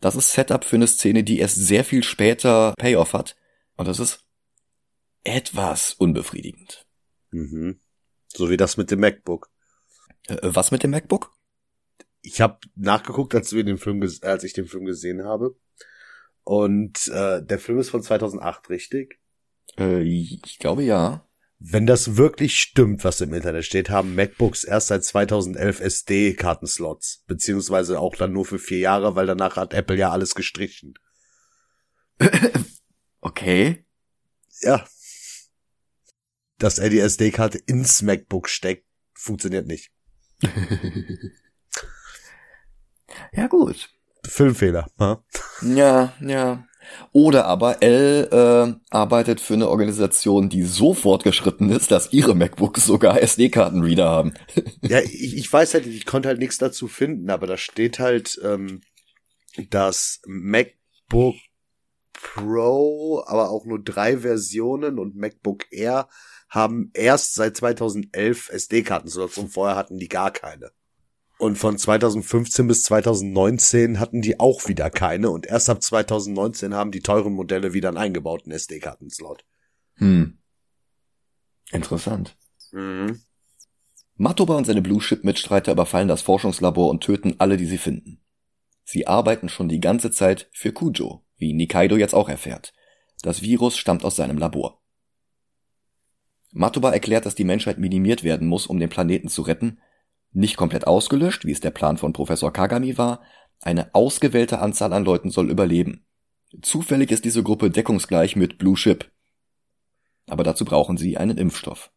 Das 0.00 0.16
ist 0.16 0.32
Setup 0.32 0.64
für 0.64 0.76
eine 0.76 0.86
Szene, 0.86 1.22
die 1.22 1.38
erst 1.38 1.56
sehr 1.56 1.84
viel 1.84 2.02
später 2.02 2.74
Payoff 2.78 3.12
hat. 3.12 3.36
Und 3.76 3.86
das 3.86 4.00
ist 4.00 4.24
etwas 5.24 5.92
unbefriedigend. 5.92 6.86
Mhm. 7.30 7.80
So 8.28 8.50
wie 8.50 8.56
das 8.56 8.76
mit 8.76 8.90
dem 8.90 9.00
MacBook. 9.00 9.50
Äh, 10.26 10.38
was 10.42 10.70
mit 10.70 10.82
dem 10.82 10.90
MacBook? 10.90 11.32
Ich 12.22 12.40
habe 12.40 12.58
nachgeguckt, 12.74 13.34
als 13.34 13.52
wir 13.52 13.64
den 13.64 13.78
Film, 13.78 14.02
als 14.22 14.44
ich 14.44 14.52
den 14.52 14.66
Film 14.66 14.84
gesehen 14.84 15.24
habe. 15.24 15.56
Und 16.44 17.08
äh, 17.08 17.42
der 17.42 17.58
Film 17.58 17.78
ist 17.78 17.90
von 17.90 18.02
2008, 18.02 18.70
richtig? 18.70 19.20
Äh, 19.78 20.02
ich 20.02 20.58
glaube 20.58 20.82
ja. 20.82 21.26
Wenn 21.58 21.86
das 21.86 22.16
wirklich 22.16 22.58
stimmt, 22.58 23.04
was 23.04 23.20
im 23.20 23.34
Internet 23.34 23.66
steht, 23.66 23.90
haben 23.90 24.14
MacBooks 24.14 24.64
erst 24.64 24.88
seit 24.88 25.04
2011 25.04 25.80
SD-Kartenslots. 25.80 27.22
Beziehungsweise 27.26 28.00
auch 28.00 28.16
dann 28.16 28.32
nur 28.32 28.46
für 28.46 28.58
vier 28.58 28.78
Jahre, 28.78 29.14
weil 29.14 29.26
danach 29.26 29.56
hat 29.56 29.74
Apple 29.74 29.96
ja 29.96 30.10
alles 30.10 30.34
gestrichen. 30.34 30.94
okay. 33.20 33.84
Ja. 34.62 34.86
Dass 36.58 36.78
er 36.78 36.88
die 36.88 37.00
SD-Karte 37.00 37.58
ins 37.58 38.00
MacBook 38.00 38.48
steckt, 38.48 38.86
funktioniert 39.14 39.66
nicht. 39.66 39.92
ja 43.32 43.46
gut. 43.46 43.90
Filmfehler. 44.26 44.86
Ha? 44.98 45.22
Ja, 45.62 46.12
ja. 46.20 46.64
Oder 47.12 47.46
aber 47.46 47.82
L 47.82 48.28
äh, 48.32 48.74
arbeitet 48.90 49.40
für 49.40 49.54
eine 49.54 49.68
Organisation, 49.68 50.48
die 50.48 50.62
so 50.62 50.94
fortgeschritten 50.94 51.70
ist, 51.70 51.90
dass 51.90 52.12
ihre 52.12 52.34
MacBooks 52.34 52.84
sogar 52.84 53.20
SD-Kartenreader 53.20 54.08
haben. 54.08 54.34
ja, 54.82 55.00
ich, 55.00 55.36
ich 55.36 55.52
weiß 55.52 55.74
halt, 55.74 55.86
ich 55.86 56.06
konnte 56.06 56.28
halt 56.28 56.38
nichts 56.38 56.58
dazu 56.58 56.88
finden, 56.88 57.30
aber 57.30 57.46
da 57.46 57.56
steht 57.56 57.98
halt, 57.98 58.40
ähm, 58.44 58.80
dass 59.70 60.20
MacBook 60.26 61.36
Pro, 62.12 63.22
aber 63.26 63.50
auch 63.50 63.64
nur 63.64 63.82
drei 63.82 64.18
Versionen 64.18 64.98
und 64.98 65.16
MacBook 65.16 65.64
Air 65.70 66.08
haben 66.50 66.90
erst 66.92 67.34
seit 67.34 67.56
2011 67.56 68.50
SD-Kartenslots 68.50 69.38
und 69.38 69.48
vorher 69.48 69.76
hatten 69.76 69.98
die 69.98 70.08
gar 70.08 70.30
keine. 70.30 70.70
Und 71.40 71.56
von 71.56 71.78
2015 71.78 72.68
bis 72.68 72.82
2019 72.82 73.98
hatten 73.98 74.20
die 74.20 74.38
auch 74.38 74.68
wieder 74.68 74.90
keine 74.90 75.30
und 75.30 75.46
erst 75.46 75.70
ab 75.70 75.82
2019 75.82 76.74
haben 76.74 76.90
die 76.90 77.00
teuren 77.00 77.32
Modelle 77.32 77.72
wieder 77.72 77.88
einen 77.88 77.96
eingebauten 77.96 78.52
SD-Kartenslot. 78.52 79.46
Hm. 79.94 80.38
Interessant. 81.72 82.36
Mhm. 82.72 83.22
Matoba 84.16 84.54
und 84.58 84.66
seine 84.66 84.82
Blue 84.82 85.00
Ship 85.00 85.24
Mitstreiter 85.24 85.72
überfallen 85.72 86.08
das 86.08 86.20
Forschungslabor 86.20 86.90
und 86.90 87.02
töten 87.02 87.36
alle, 87.38 87.56
die 87.56 87.64
sie 87.64 87.78
finden. 87.78 88.20
Sie 88.84 89.06
arbeiten 89.06 89.48
schon 89.48 89.70
die 89.70 89.80
ganze 89.80 90.10
Zeit 90.10 90.50
für 90.52 90.72
Kujo, 90.72 91.24
wie 91.38 91.54
Nikaido 91.54 91.96
jetzt 91.96 92.14
auch 92.14 92.28
erfährt. 92.28 92.74
Das 93.22 93.40
Virus 93.40 93.78
stammt 93.78 94.04
aus 94.04 94.16
seinem 94.16 94.36
Labor. 94.36 94.82
Matoba 96.52 96.92
erklärt, 96.92 97.24
dass 97.24 97.34
die 97.34 97.44
Menschheit 97.44 97.78
minimiert 97.78 98.24
werden 98.24 98.46
muss, 98.46 98.66
um 98.66 98.78
den 98.78 98.90
Planeten 98.90 99.28
zu 99.28 99.40
retten 99.40 99.78
nicht 100.32 100.56
komplett 100.56 100.86
ausgelöscht, 100.86 101.44
wie 101.44 101.52
es 101.52 101.60
der 101.60 101.70
Plan 101.70 101.96
von 101.96 102.12
Professor 102.12 102.52
Kagami 102.52 102.98
war, 102.98 103.20
eine 103.60 103.94
ausgewählte 103.94 104.60
Anzahl 104.60 104.92
an 104.92 105.04
Leuten 105.04 105.30
soll 105.30 105.50
überleben. 105.50 106.04
Zufällig 106.62 107.10
ist 107.10 107.24
diese 107.24 107.42
Gruppe 107.42 107.70
deckungsgleich 107.70 108.36
mit 108.36 108.58
Blue 108.58 108.76
Ship. 108.76 109.10
Aber 110.26 110.44
dazu 110.44 110.64
brauchen 110.64 110.96
sie 110.96 111.16
einen 111.16 111.38
Impfstoff. 111.38 111.90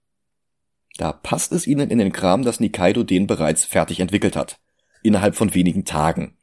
Da 0.98 1.12
passt 1.12 1.52
es 1.54 1.66
ihnen 1.66 1.90
in 1.90 1.98
den 1.98 2.12
Kram, 2.12 2.44
dass 2.44 2.60
Nikaido 2.60 3.04
den 3.04 3.26
bereits 3.26 3.66
fertig 3.66 4.00
entwickelt 4.00 4.36
hat. 4.36 4.60
Innerhalb 5.02 5.36
von 5.36 5.54
wenigen 5.54 5.86
Tagen. 5.86 6.38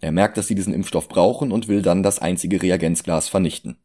Er 0.00 0.12
merkt, 0.12 0.36
dass 0.36 0.48
sie 0.48 0.54
diesen 0.54 0.74
Impfstoff 0.74 1.08
brauchen 1.08 1.52
und 1.52 1.68
will 1.68 1.82
dann 1.82 2.02
das 2.02 2.18
einzige 2.18 2.60
Reagenzglas 2.60 3.28
vernichten. 3.28 3.78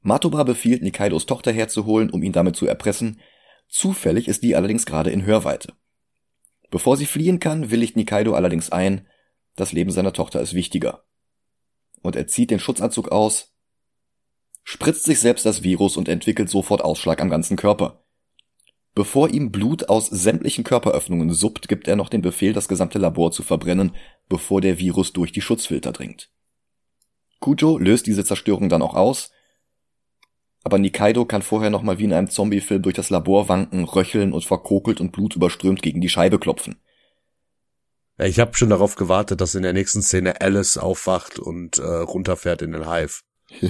Matoba 0.00 0.42
befiehlt, 0.44 0.82
Nikaidos 0.82 1.26
Tochter 1.26 1.52
herzuholen, 1.52 2.10
um 2.10 2.22
ihn 2.22 2.32
damit 2.32 2.56
zu 2.56 2.66
erpressen, 2.66 3.20
Zufällig 3.68 4.28
ist 4.28 4.42
die 4.42 4.56
allerdings 4.56 4.86
gerade 4.86 5.10
in 5.10 5.24
Hörweite. 5.24 5.72
Bevor 6.70 6.96
sie 6.96 7.06
fliehen 7.06 7.40
kann, 7.40 7.70
willigt 7.70 7.96
Nikaido 7.96 8.34
allerdings 8.34 8.70
ein, 8.70 9.06
das 9.56 9.72
Leben 9.72 9.90
seiner 9.90 10.12
Tochter 10.12 10.40
ist 10.40 10.54
wichtiger. 10.54 11.04
Und 12.02 12.16
er 12.16 12.26
zieht 12.26 12.50
den 12.50 12.58
Schutzanzug 12.58 13.10
aus, 13.10 13.54
spritzt 14.64 15.04
sich 15.04 15.20
selbst 15.20 15.46
das 15.46 15.62
Virus 15.62 15.96
und 15.96 16.08
entwickelt 16.08 16.48
sofort 16.48 16.82
Ausschlag 16.82 17.20
am 17.20 17.30
ganzen 17.30 17.56
Körper. 17.56 18.04
Bevor 18.94 19.28
ihm 19.28 19.50
Blut 19.50 19.88
aus 19.88 20.06
sämtlichen 20.06 20.62
Körperöffnungen 20.62 21.32
suppt, 21.32 21.68
gibt 21.68 21.88
er 21.88 21.96
noch 21.96 22.08
den 22.08 22.22
Befehl, 22.22 22.52
das 22.52 22.68
gesamte 22.68 22.98
Labor 22.98 23.32
zu 23.32 23.42
verbrennen, 23.42 23.94
bevor 24.28 24.60
der 24.60 24.78
Virus 24.78 25.12
durch 25.12 25.32
die 25.32 25.40
Schutzfilter 25.40 25.92
dringt. 25.92 26.30
Kujo 27.40 27.78
löst 27.78 28.06
diese 28.06 28.24
Zerstörung 28.24 28.68
dann 28.68 28.82
auch 28.82 28.94
aus, 28.94 29.32
aber 30.64 30.78
Nikaido 30.78 31.26
kann 31.26 31.42
vorher 31.42 31.68
nochmal 31.68 31.98
wie 31.98 32.04
in 32.04 32.14
einem 32.14 32.30
Zombie-Film 32.30 32.82
durch 32.82 32.94
das 32.94 33.10
Labor 33.10 33.50
wanken, 33.50 33.84
röcheln 33.84 34.32
und 34.32 34.46
verkokelt 34.46 35.00
und 35.00 35.12
blutüberströmt 35.12 35.82
gegen 35.82 36.00
die 36.00 36.08
Scheibe 36.08 36.38
klopfen. 36.38 36.76
Ja, 38.18 38.24
ich 38.24 38.40
habe 38.40 38.56
schon 38.56 38.70
darauf 38.70 38.94
gewartet, 38.94 39.42
dass 39.42 39.54
in 39.54 39.62
der 39.62 39.74
nächsten 39.74 40.00
Szene 40.00 40.40
Alice 40.40 40.78
aufwacht 40.78 41.38
und 41.38 41.78
äh, 41.78 41.82
runterfährt 41.82 42.62
in 42.62 42.72
den 42.72 42.90
Hive. 42.90 43.20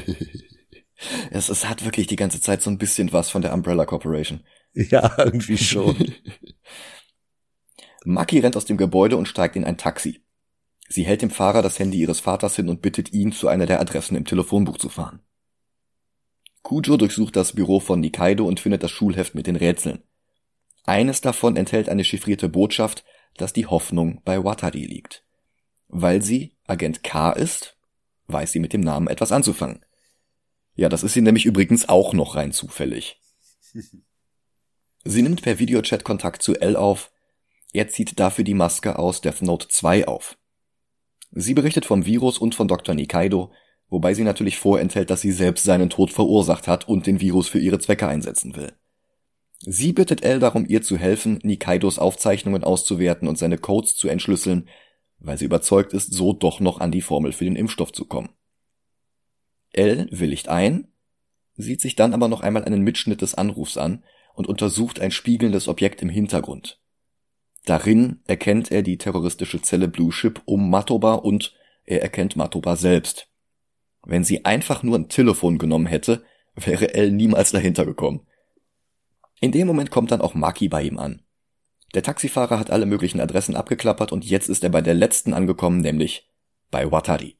es, 1.30 1.48
es 1.48 1.68
hat 1.68 1.84
wirklich 1.84 2.06
die 2.06 2.16
ganze 2.16 2.40
Zeit 2.40 2.62
so 2.62 2.70
ein 2.70 2.78
bisschen 2.78 3.12
was 3.12 3.28
von 3.28 3.42
der 3.42 3.52
Umbrella 3.52 3.84
Corporation. 3.84 4.40
Ja, 4.76 5.14
irgendwie 5.18 5.56
schon. 5.56 5.96
Maki 8.04 8.40
rennt 8.40 8.56
aus 8.56 8.64
dem 8.64 8.76
Gebäude 8.76 9.16
und 9.16 9.28
steigt 9.28 9.54
in 9.54 9.64
ein 9.64 9.78
Taxi. 9.78 10.24
Sie 10.88 11.04
hält 11.04 11.22
dem 11.22 11.30
Fahrer 11.30 11.62
das 11.62 11.78
Handy 11.78 11.98
ihres 11.98 12.18
Vaters 12.18 12.56
hin 12.56 12.68
und 12.68 12.82
bittet 12.82 13.12
ihn, 13.12 13.30
zu 13.30 13.46
einer 13.46 13.66
der 13.66 13.80
Adressen 13.80 14.16
im 14.16 14.24
Telefonbuch 14.24 14.78
zu 14.78 14.88
fahren. 14.88 15.20
Kujo 16.64 16.96
durchsucht 16.96 17.36
das 17.36 17.52
Büro 17.52 17.78
von 17.78 18.00
Nikaido 18.00 18.46
und 18.46 18.58
findet 18.58 18.82
das 18.82 18.90
Schulheft 18.90 19.34
mit 19.34 19.46
den 19.46 19.54
Rätseln. 19.54 20.02
Eines 20.84 21.20
davon 21.20 21.56
enthält 21.56 21.90
eine 21.90 22.04
chiffrierte 22.04 22.48
Botschaft, 22.48 23.04
dass 23.36 23.52
die 23.52 23.66
Hoffnung 23.66 24.22
bei 24.24 24.42
Watari 24.42 24.86
liegt. 24.86 25.24
Weil 25.88 26.22
sie 26.22 26.56
Agent 26.66 27.04
K 27.04 27.32
ist, 27.32 27.76
weiß 28.28 28.50
sie 28.50 28.60
mit 28.60 28.72
dem 28.72 28.80
Namen 28.80 29.08
etwas 29.08 29.30
anzufangen. 29.30 29.84
Ja, 30.74 30.88
das 30.88 31.02
ist 31.02 31.12
sie 31.12 31.20
nämlich 31.20 31.44
übrigens 31.44 31.88
auch 31.88 32.14
noch 32.14 32.34
rein 32.34 32.50
zufällig. 32.50 33.20
Sie 35.04 35.22
nimmt 35.22 35.42
per 35.42 35.58
Videochat 35.58 36.02
Kontakt 36.02 36.42
zu 36.42 36.54
L 36.54 36.76
auf. 36.76 37.12
Er 37.74 37.88
zieht 37.88 38.18
dafür 38.18 38.42
die 38.44 38.54
Maske 38.54 38.98
aus 38.98 39.20
Death 39.20 39.42
Note 39.42 39.68
2 39.68 40.08
auf. 40.08 40.38
Sie 41.30 41.52
berichtet 41.52 41.84
vom 41.84 42.06
Virus 42.06 42.38
und 42.38 42.54
von 42.54 42.68
Dr. 42.68 42.94
Nikaido, 42.94 43.52
wobei 43.88 44.14
sie 44.14 44.24
natürlich 44.24 44.58
vorenthält, 44.58 45.10
dass 45.10 45.20
sie 45.20 45.32
selbst 45.32 45.64
seinen 45.64 45.90
Tod 45.90 46.10
verursacht 46.10 46.68
hat 46.68 46.88
und 46.88 47.06
den 47.06 47.20
Virus 47.20 47.48
für 47.48 47.58
ihre 47.58 47.78
Zwecke 47.78 48.08
einsetzen 48.08 48.56
will. 48.56 48.72
Sie 49.60 49.92
bittet 49.92 50.24
Elle 50.24 50.40
darum, 50.40 50.66
ihr 50.68 50.82
zu 50.82 50.98
helfen, 50.98 51.38
Nikaidos 51.42 51.98
Aufzeichnungen 51.98 52.64
auszuwerten 52.64 53.28
und 53.28 53.38
seine 53.38 53.56
Codes 53.56 53.96
zu 53.96 54.08
entschlüsseln, 54.08 54.68
weil 55.18 55.38
sie 55.38 55.46
überzeugt 55.46 55.92
ist, 55.92 56.12
so 56.12 56.32
doch 56.32 56.60
noch 56.60 56.80
an 56.80 56.90
die 56.90 57.00
Formel 57.00 57.32
für 57.32 57.44
den 57.44 57.56
Impfstoff 57.56 57.92
zu 57.92 58.04
kommen. 58.04 58.30
Elle 59.72 60.06
willigt 60.10 60.48
ein, 60.48 60.88
sieht 61.56 61.80
sich 61.80 61.96
dann 61.96 62.14
aber 62.14 62.28
noch 62.28 62.42
einmal 62.42 62.64
einen 62.64 62.82
Mitschnitt 62.82 63.22
des 63.22 63.34
Anrufs 63.34 63.76
an 63.76 64.04
und 64.34 64.48
untersucht 64.48 65.00
ein 65.00 65.10
spiegelndes 65.10 65.68
Objekt 65.68 66.02
im 66.02 66.08
Hintergrund. 66.08 66.80
Darin 67.64 68.20
erkennt 68.26 68.70
er 68.70 68.82
die 68.82 68.98
terroristische 68.98 69.62
Zelle 69.62 69.88
Blue 69.88 70.12
Ship 70.12 70.40
um 70.44 70.68
Matoba 70.68 71.14
und 71.14 71.54
er 71.84 72.02
erkennt 72.02 72.36
Matoba 72.36 72.76
selbst. 72.76 73.28
Wenn 74.04 74.24
sie 74.24 74.44
einfach 74.44 74.82
nur 74.82 74.98
ein 74.98 75.08
Telefon 75.08 75.58
genommen 75.58 75.86
hätte, 75.86 76.24
wäre 76.54 76.94
Elle 76.94 77.12
niemals 77.12 77.50
dahinter 77.52 77.86
gekommen. 77.86 78.26
In 79.40 79.52
dem 79.52 79.66
Moment 79.66 79.90
kommt 79.90 80.10
dann 80.10 80.20
auch 80.20 80.34
Maki 80.34 80.68
bei 80.68 80.82
ihm 80.82 80.98
an. 80.98 81.22
Der 81.94 82.02
Taxifahrer 82.02 82.58
hat 82.58 82.70
alle 82.70 82.86
möglichen 82.86 83.20
Adressen 83.20 83.56
abgeklappert 83.56 84.12
und 84.12 84.24
jetzt 84.24 84.48
ist 84.48 84.64
er 84.64 84.70
bei 84.70 84.80
der 84.80 84.94
letzten 84.94 85.32
angekommen, 85.32 85.80
nämlich 85.80 86.28
bei 86.70 86.90
Watari. 86.90 87.38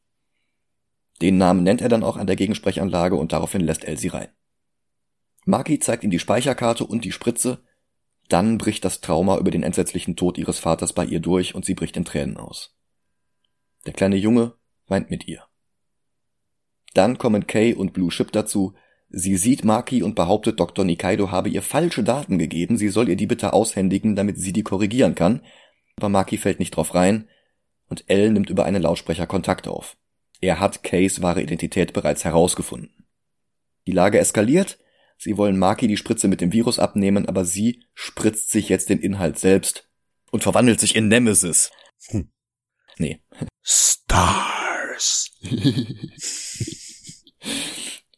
Den 1.23 1.39
Namen 1.39 1.63
nennt 1.63 1.81
er 1.81 1.89
dann 1.89 2.05
auch 2.05 2.17
an 2.17 2.27
der 2.27 2.37
Gegensprechanlage 2.37 3.17
und 3.17 3.33
daraufhin 3.33 3.61
lässt 3.61 3.85
Elle 3.85 3.97
sie 3.97 4.09
rein. 4.09 4.29
Maki 5.45 5.79
zeigt 5.79 6.05
ihm 6.05 6.11
die 6.11 6.19
Speicherkarte 6.19 6.85
und 6.85 7.05
die 7.05 7.13
Spritze, 7.13 7.63
dann 8.29 8.59
bricht 8.59 8.85
das 8.85 9.01
Trauma 9.01 9.39
über 9.39 9.51
den 9.51 9.63
entsetzlichen 9.63 10.17
Tod 10.17 10.39
ihres 10.39 10.59
Vaters 10.59 10.93
bei 10.93 11.05
ihr 11.05 11.21
durch 11.21 11.55
und 11.55 11.65
sie 11.65 11.75
bricht 11.75 11.97
in 11.97 12.05
Tränen 12.05 12.37
aus. 12.37 12.75
Der 13.87 13.93
kleine 13.93 14.17
Junge 14.17 14.55
weint 14.87 15.11
mit 15.11 15.29
ihr. 15.29 15.47
Dann 16.95 17.19
kommen 17.19 17.47
Kay 17.47 17.75
und 17.75 17.93
Blue 17.93 18.11
Ship 18.11 18.31
dazu. 18.33 18.75
Sie 19.11 19.37
sieht 19.37 19.65
Maki 19.65 20.03
und 20.03 20.15
behauptet, 20.15 20.59
Dr. 20.59 20.85
Nikaido 20.85 21.31
habe 21.31 21.49
ihr 21.49 21.63
falsche 21.63 22.03
Daten 22.03 22.39
gegeben, 22.39 22.77
sie 22.77 22.89
soll 22.89 23.09
ihr 23.09 23.17
die 23.17 23.27
bitte 23.27 23.53
aushändigen, 23.53 24.17
damit 24.17 24.39
sie 24.39 24.53
die 24.53 24.63
korrigieren 24.63 25.15
kann. 25.15 25.43
Aber 25.97 26.09
Maki 26.09 26.39
fällt 26.39 26.59
nicht 26.59 26.75
drauf 26.77 26.95
rein 26.95 27.29
und 27.89 28.05
L 28.09 28.33
nimmt 28.33 28.51
über 28.51 28.65
einen 28.65 28.83
Lautsprecher 28.83 29.27
Kontakt 29.27 29.69
auf. 29.69 29.97
Er 30.41 30.59
hat 30.59 30.83
Kays 30.83 31.23
wahre 31.23 31.43
Identität 31.43 31.93
bereits 31.93 32.25
herausgefunden. 32.25 33.07
Die 33.87 33.93
Lage 33.93 34.19
eskaliert, 34.19 34.79
sie 35.17 35.37
wollen 35.37 35.59
Maki 35.59 35.87
die 35.87 35.97
Spritze 35.97 36.27
mit 36.27 36.41
dem 36.41 36.53
Virus 36.53 36.79
abnehmen, 36.79 37.27
aber 37.27 37.45
sie 37.45 37.85
spritzt 37.95 38.51
sich 38.51 38.69
jetzt 38.69 38.89
den 38.89 38.99
Inhalt 38.99 39.39
selbst 39.39 39.89
und 40.33 40.43
verwandelt 40.43 40.81
sich 40.81 40.97
in 40.97 41.09
Nemesis. 41.09 41.71
Hm. 42.09 42.31
Nee. 42.99 43.21
Stars. 43.63 45.31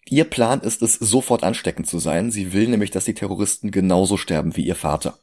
Ihr 0.08 0.24
Plan 0.24 0.60
ist 0.60 0.82
es, 0.82 0.94
sofort 0.94 1.42
ansteckend 1.42 1.88
zu 1.88 1.98
sein. 1.98 2.30
Sie 2.30 2.52
will 2.52 2.68
nämlich, 2.68 2.90
dass 2.90 3.04
die 3.04 3.14
Terroristen 3.14 3.70
genauso 3.70 4.16
sterben 4.16 4.56
wie 4.56 4.66
ihr 4.66 4.76
Vater. 4.76 5.18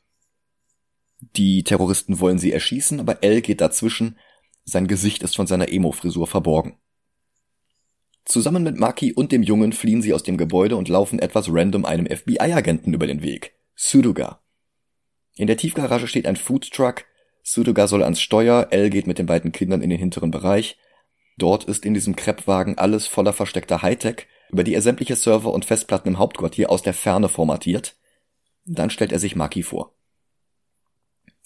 Die 1.35 1.63
Terroristen 1.63 2.19
wollen 2.19 2.37
sie 2.37 2.51
erschießen, 2.51 2.99
aber 2.99 3.23
L 3.23 3.41
geht 3.41 3.61
dazwischen. 3.61 4.17
Sein 4.65 4.87
Gesicht 4.87 5.23
ist 5.23 5.35
von 5.35 5.47
seiner 5.47 5.71
Emo-Frisur 5.71 6.27
verborgen. 6.27 6.77
Zusammen 8.25 8.63
mit 8.63 8.77
Maki 8.77 9.13
und 9.13 9.31
dem 9.31 9.43
Jungen 9.43 9.73
fliehen 9.73 10.01
sie 10.01 10.13
aus 10.13 10.23
dem 10.23 10.37
Gebäude 10.37 10.75
und 10.75 10.87
laufen 10.87 11.19
etwas 11.19 11.47
random 11.49 11.85
einem 11.85 12.05
FBI-Agenten 12.05 12.93
über 12.93 13.07
den 13.07 13.21
Weg. 13.21 13.53
Sudoga. 13.75 14.41
In 15.35 15.47
der 15.47 15.57
Tiefgarage 15.57 16.07
steht 16.07 16.25
ein 16.25 16.35
Foodtruck. 16.35 17.05
Sudoga 17.41 17.87
soll 17.87 18.03
ans 18.03 18.21
Steuer, 18.21 18.67
L 18.71 18.89
geht 18.89 19.07
mit 19.07 19.17
den 19.17 19.25
beiden 19.25 19.51
Kindern 19.51 19.81
in 19.81 19.89
den 19.89 19.99
hinteren 19.99 20.31
Bereich. 20.31 20.77
Dort 21.37 21.63
ist 21.65 21.85
in 21.85 21.93
diesem 21.93 22.15
Kreppwagen 22.15 22.77
alles 22.77 23.07
voller 23.07 23.33
versteckter 23.33 23.81
Hightech, 23.81 24.27
über 24.49 24.63
die 24.63 24.73
er 24.75 24.81
sämtliche 24.81 25.15
Server 25.15 25.51
und 25.51 25.65
Festplatten 25.65 26.09
im 26.09 26.19
Hauptquartier 26.19 26.69
aus 26.69 26.83
der 26.83 26.93
Ferne 26.93 27.27
formatiert. 27.29 27.95
Dann 28.65 28.89
stellt 28.89 29.11
er 29.11 29.19
sich 29.19 29.35
Maki 29.35 29.63
vor. 29.63 29.95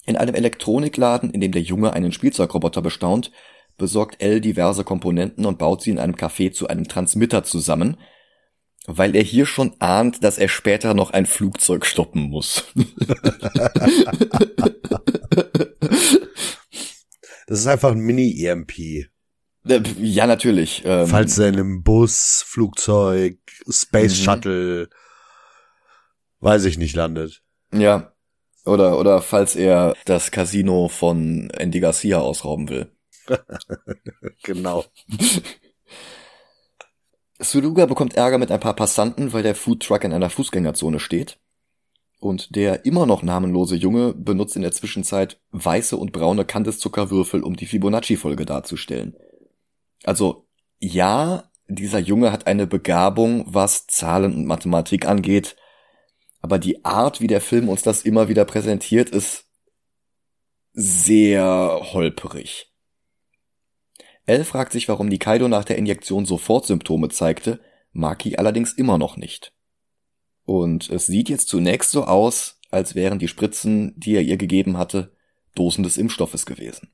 In 0.06 0.18
einem 0.18 0.36
Elektronikladen, 0.36 1.32
in 1.32 1.42
dem 1.42 1.52
der 1.52 1.62
Junge 1.62 1.94
einen 1.94 2.12
Spielzeugroboter 2.12 2.82
bestaunt, 2.82 3.32
besorgt 3.78 4.22
L 4.22 4.42
diverse 4.42 4.84
Komponenten 4.84 5.46
und 5.46 5.58
baut 5.58 5.82
sie 5.82 5.92
in 5.92 6.00
einem 6.00 6.16
Café 6.16 6.52
zu 6.52 6.68
einem 6.68 6.88
Transmitter 6.88 7.44
zusammen, 7.44 7.98
weil 8.88 9.16
er 9.16 9.24
hier 9.24 9.46
schon 9.46 9.76
ahnt, 9.80 10.24
dass 10.24 10.38
er 10.38 10.48
später 10.48 10.94
noch 10.94 11.12
ein 11.12 11.26
Flugzeug 11.26 11.86
stoppen 11.86 12.24
muss. 12.24 12.64
das 17.48 17.60
ist 17.60 17.68
einfach 17.68 17.92
ein 17.92 18.00
Mini-EMP. 18.00 19.10
Äh, 19.70 19.82
ja, 20.00 20.28
natürlich. 20.28 20.84
Ähm, 20.86 21.08
Falls 21.08 21.38
er 21.38 21.50
in 21.50 21.56
einem 21.56 21.84
Bus, 21.84 22.44
Flugzeug, 22.46 23.38
Space 23.70 24.20
mhm. 24.20 24.24
Shuttle, 24.24 24.90
weiß 26.40 26.66
ich 26.66 26.78
nicht, 26.78 26.96
landet. 26.96 27.42
Ja. 27.74 28.14
Oder, 28.66 29.00
oder 29.00 29.22
falls 29.22 29.56
er 29.56 29.96
das 30.06 30.32
Casino 30.32 30.90
von 30.90 31.50
Andy 31.52 31.80
Garcia 31.80 32.20
ausrauben 32.20 32.70
will. 32.70 32.92
genau. 34.44 34.86
Suluga 37.40 37.86
bekommt 37.86 38.16
Ärger 38.16 38.38
mit 38.38 38.52
ein 38.52 38.60
paar 38.60 38.76
Passanten, 38.76 39.32
weil 39.32 39.44
der 39.44 39.56
Foodtruck 39.56 40.04
in 40.04 40.12
einer 40.12 40.30
Fußgängerzone 40.30 41.00
steht. 41.00 41.40
Und 42.20 42.56
der 42.56 42.84
immer 42.86 43.06
noch 43.06 43.22
namenlose 43.22 43.76
Junge 43.76 44.14
benutzt 44.14 44.56
in 44.56 44.64
der 44.64 44.72
Zwischenzeit 44.72 45.40
weiße 45.52 45.96
und 45.96 46.12
braune 46.12 46.46
Kandiszuckerwürfel, 46.46 47.44
um 47.44 47.56
die 47.56 47.68
Fibonacci-Folge 47.68 48.46
darzustellen. 48.46 49.16
Also, 50.04 50.48
ja, 50.80 51.52
dieser 51.68 52.00
Junge 52.00 52.32
hat 52.32 52.48
eine 52.48 52.68
Begabung, 52.68 53.46
was 53.48 53.88
Zahlen 53.88 54.34
und 54.34 54.46
Mathematik 54.46 55.06
angeht, 55.08 55.56
aber 56.42 56.60
die 56.60 56.86
Art, 56.86 57.20
wie 57.20 57.28
der 57.28 57.42
Film 57.42 57.68
uns 57.68 57.82
das 57.82 58.04
immer 58.04 58.30
wieder 58.30 58.46
präsentiert, 58.46 59.10
ist 59.10 59.46
sehr 60.74 61.80
holperig. 61.92 62.72
Elle 64.26 64.46
fragt 64.46 64.74
sich, 64.74 64.88
warum 64.88 65.08
Nikaido 65.08 65.48
nach 65.48 65.66
der 65.66 65.78
Injektion 65.78 66.26
sofort 66.26 66.66
Symptome 66.66 67.10
zeigte, 67.10 67.60
Maki 67.94 68.38
allerdings 68.38 68.74
immer 68.74 68.98
noch 68.98 69.18
nicht. 69.18 69.54
Und 70.46 70.90
es 70.90 71.08
sieht 71.08 71.30
jetzt 71.30 71.50
zunächst 71.50 71.92
so 71.92 72.06
aus, 72.06 72.60
als 72.70 72.94
wären 72.94 73.20
die 73.20 73.28
Spritzen, 73.28 73.94
die 73.98 74.16
er 74.16 74.22
ihr 74.22 74.38
gegeben 74.38 74.78
hatte, 74.78 75.16
Dosen 75.56 75.84
des 75.84 75.98
Impfstoffes 75.98 76.46
gewesen. 76.46 76.92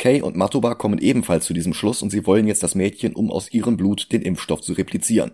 Kay 0.00 0.22
und 0.22 0.34
Matoba 0.34 0.74
kommen 0.74 0.98
ebenfalls 0.98 1.44
zu 1.44 1.52
diesem 1.52 1.74
Schluss 1.74 2.00
und 2.00 2.08
sie 2.08 2.26
wollen 2.26 2.46
jetzt 2.46 2.62
das 2.62 2.74
Mädchen, 2.74 3.14
um 3.14 3.30
aus 3.30 3.52
ihrem 3.52 3.76
Blut 3.76 4.10
den 4.12 4.22
Impfstoff 4.22 4.62
zu 4.62 4.72
replizieren. 4.72 5.32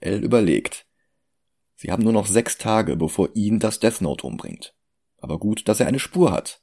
Elle 0.00 0.24
überlegt. 0.24 0.86
Sie 1.74 1.92
haben 1.92 2.02
nur 2.02 2.14
noch 2.14 2.26
sechs 2.26 2.56
Tage, 2.56 2.96
bevor 2.96 3.28
ihn 3.34 3.58
das 3.58 3.78
Death 3.78 4.00
Note 4.00 4.26
umbringt. 4.26 4.74
Aber 5.18 5.38
gut, 5.38 5.68
dass 5.68 5.80
er 5.80 5.86
eine 5.86 5.98
Spur 5.98 6.32
hat. 6.32 6.62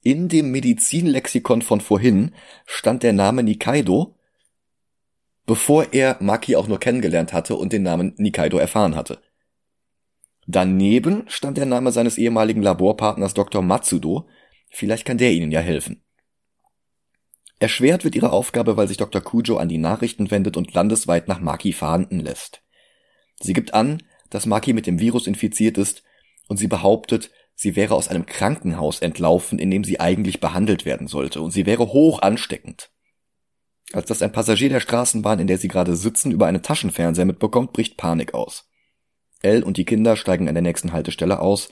In 0.00 0.28
dem 0.28 0.52
Medizinlexikon 0.52 1.62
von 1.62 1.80
vorhin 1.80 2.32
stand 2.64 3.02
der 3.02 3.12
Name 3.12 3.42
Nikaido, 3.42 4.14
bevor 5.46 5.92
er 5.92 6.16
Maki 6.20 6.54
auch 6.54 6.68
nur 6.68 6.78
kennengelernt 6.78 7.32
hatte 7.32 7.56
und 7.56 7.72
den 7.72 7.82
Namen 7.82 8.14
Nikaido 8.18 8.58
erfahren 8.58 8.94
hatte. 8.94 9.20
Daneben 10.46 11.24
stand 11.26 11.58
der 11.58 11.66
Name 11.66 11.90
seines 11.90 12.18
ehemaligen 12.18 12.62
Laborpartners 12.62 13.34
Dr. 13.34 13.62
Matsudo, 13.62 14.28
vielleicht 14.70 15.04
kann 15.04 15.18
der 15.18 15.32
ihnen 15.32 15.50
ja 15.50 15.60
helfen. 15.60 16.02
Erschwert 17.60 18.04
wird 18.04 18.14
ihre 18.14 18.32
Aufgabe, 18.32 18.76
weil 18.76 18.86
sich 18.86 18.98
Dr. 18.98 19.20
Kujo 19.20 19.56
an 19.56 19.68
die 19.68 19.78
Nachrichten 19.78 20.30
wendet 20.30 20.56
und 20.56 20.74
landesweit 20.74 21.26
nach 21.26 21.40
Maki 21.40 21.72
fahnden 21.72 22.20
lässt. 22.20 22.62
Sie 23.40 23.52
gibt 23.52 23.74
an, 23.74 24.02
dass 24.30 24.46
Maki 24.46 24.72
mit 24.72 24.86
dem 24.86 25.00
Virus 25.00 25.26
infiziert 25.26 25.78
ist 25.78 26.02
und 26.46 26.56
sie 26.56 26.68
behauptet, 26.68 27.30
sie 27.54 27.74
wäre 27.74 27.94
aus 27.94 28.08
einem 28.08 28.26
Krankenhaus 28.26 29.00
entlaufen, 29.00 29.58
in 29.58 29.70
dem 29.70 29.82
sie 29.82 29.98
eigentlich 29.98 30.40
behandelt 30.40 30.84
werden 30.84 31.08
sollte, 31.08 31.40
und 31.40 31.50
sie 31.50 31.66
wäre 31.66 31.88
hoch 31.88 32.22
ansteckend. 32.22 32.90
Als 33.92 34.06
das 34.06 34.22
ein 34.22 34.32
Passagier 34.32 34.68
der 34.68 34.80
Straßenbahn, 34.80 35.40
in 35.40 35.46
der 35.46 35.58
sie 35.58 35.68
gerade 35.68 35.96
sitzen, 35.96 36.30
über 36.30 36.46
einen 36.46 36.62
Taschenfernseher 36.62 37.24
mitbekommt, 37.24 37.72
bricht 37.72 37.96
Panik 37.96 38.34
aus. 38.34 38.70
Elle 39.40 39.64
und 39.64 39.76
die 39.76 39.84
Kinder 39.84 40.16
steigen 40.16 40.48
an 40.48 40.54
der 40.54 40.62
nächsten 40.62 40.92
Haltestelle 40.92 41.40
aus, 41.40 41.70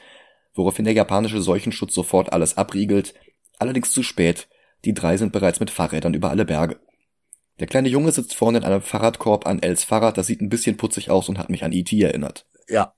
woraufhin 0.57 0.85
der 0.85 0.95
japanische 0.95 1.40
Seuchenschutz 1.40 1.95
sofort 1.95 2.33
alles 2.33 2.57
abriegelt, 2.57 3.14
allerdings 3.59 3.92
zu 3.92 4.03
spät, 4.03 4.49
die 4.85 4.95
drei 4.95 5.16
sind 5.16 5.33
bereits 5.33 5.61
mit 5.61 5.71
Fahrrädern 5.71 6.14
über 6.14 6.31
alle 6.31 6.45
Berge. 6.45 6.81
Der 7.61 7.66
kleine 7.66 7.88
Junge 7.88 8.12
sitzt 8.12 8.35
vorne 8.35 8.59
in 8.59 8.64
einem 8.64 8.83
Fahrradkorb 8.83 9.47
an 9.47 9.62
Els 9.62 9.85
Fahrrad, 9.85 10.19
das 10.19 10.27
sieht 10.27 10.40
ein 10.40 10.49
bisschen 10.49 10.77
putzig 10.77 11.11
aus 11.11 11.29
und 11.29 11.38
hat 11.38 11.51
mich 11.51 11.64
an 11.64 11.73
E.T. 11.73 12.01
erinnert. 12.01 12.47
Ja, 12.69 12.97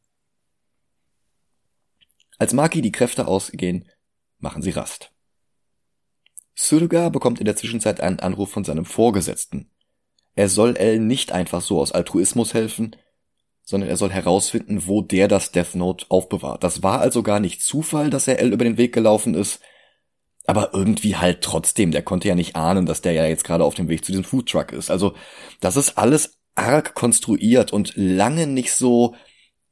als 2.39 2.53
Maki 2.53 2.81
die 2.83 2.93
Kräfte 2.93 3.27
ausgehen, 3.27 3.89
machen 4.39 4.63
sie 4.63 4.71
Rast. 4.71 5.13
Suruga 6.55 7.09
bekommt 7.09 7.41
in 7.41 7.45
der 7.45 7.57
Zwischenzeit 7.57 8.01
einen 8.01 8.21
Anruf 8.21 8.51
von 8.51 8.65
seinem 8.65 8.85
Vorgesetzten. 8.85 9.71
Er 10.35 10.49
soll 10.49 10.77
Elle 10.77 11.01
nicht 11.01 11.33
einfach 11.33 11.61
so 11.61 11.81
aus 11.81 11.91
Altruismus 11.91 12.55
helfen, 12.55 12.97
sondern 13.69 13.91
er 13.91 13.99
soll 13.99 14.11
herausfinden, 14.11 14.87
wo 14.87 15.03
der 15.03 15.29
das 15.29 15.53
Death 15.53 15.75
Note 15.75 16.07
aufbewahrt. 16.09 16.65
Das 16.65 16.83
war 16.83 17.01
also 17.01 17.23
gar 17.23 17.39
nicht 17.39 17.61
Zufall, 17.61 18.09
dass 18.09 18.27
er 18.27 18.39
Elle 18.39 18.55
über 18.55 18.65
den 18.65 18.79
Weg 18.79 18.95
gelaufen 18.95 19.35
ist, 19.35 19.61
aber 20.47 20.71
irgendwie 20.73 21.17
halt 21.17 21.43
trotzdem, 21.43 21.91
der 21.91 22.01
konnte 22.01 22.29
ja 22.29 22.35
nicht 22.35 22.57
ahnen, 22.57 22.87
dass 22.87 23.03
der 23.03 23.13
ja 23.13 23.27
jetzt 23.27 23.45
gerade 23.45 23.65
auf 23.65 23.75
dem 23.75 23.91
Weg 23.91 24.07
zu 24.07 24.13
diesem 24.13 24.25
Foodtruck 24.25 24.73
ist. 24.73 24.91
Also, 24.91 25.13
das 25.61 25.77
ist 25.77 25.99
alles 25.99 26.39
arg 26.55 26.95
konstruiert 26.95 27.71
und 27.71 27.93
lange 27.95 28.47
nicht 28.47 28.73
so 28.73 29.15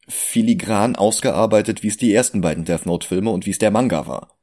filigran 0.07 0.95
ausgearbeitet, 0.97 1.83
wie 1.83 1.89
es 1.89 1.97
die 1.97 2.13
ersten 2.13 2.43
beiden 2.43 2.67
Death 2.67 2.85
Note-Filme 2.85 3.31
und 3.31 3.47
wie 3.47 3.51
es 3.51 3.59
der 3.59 3.71
Manga 3.71 4.07
war. 4.07 4.37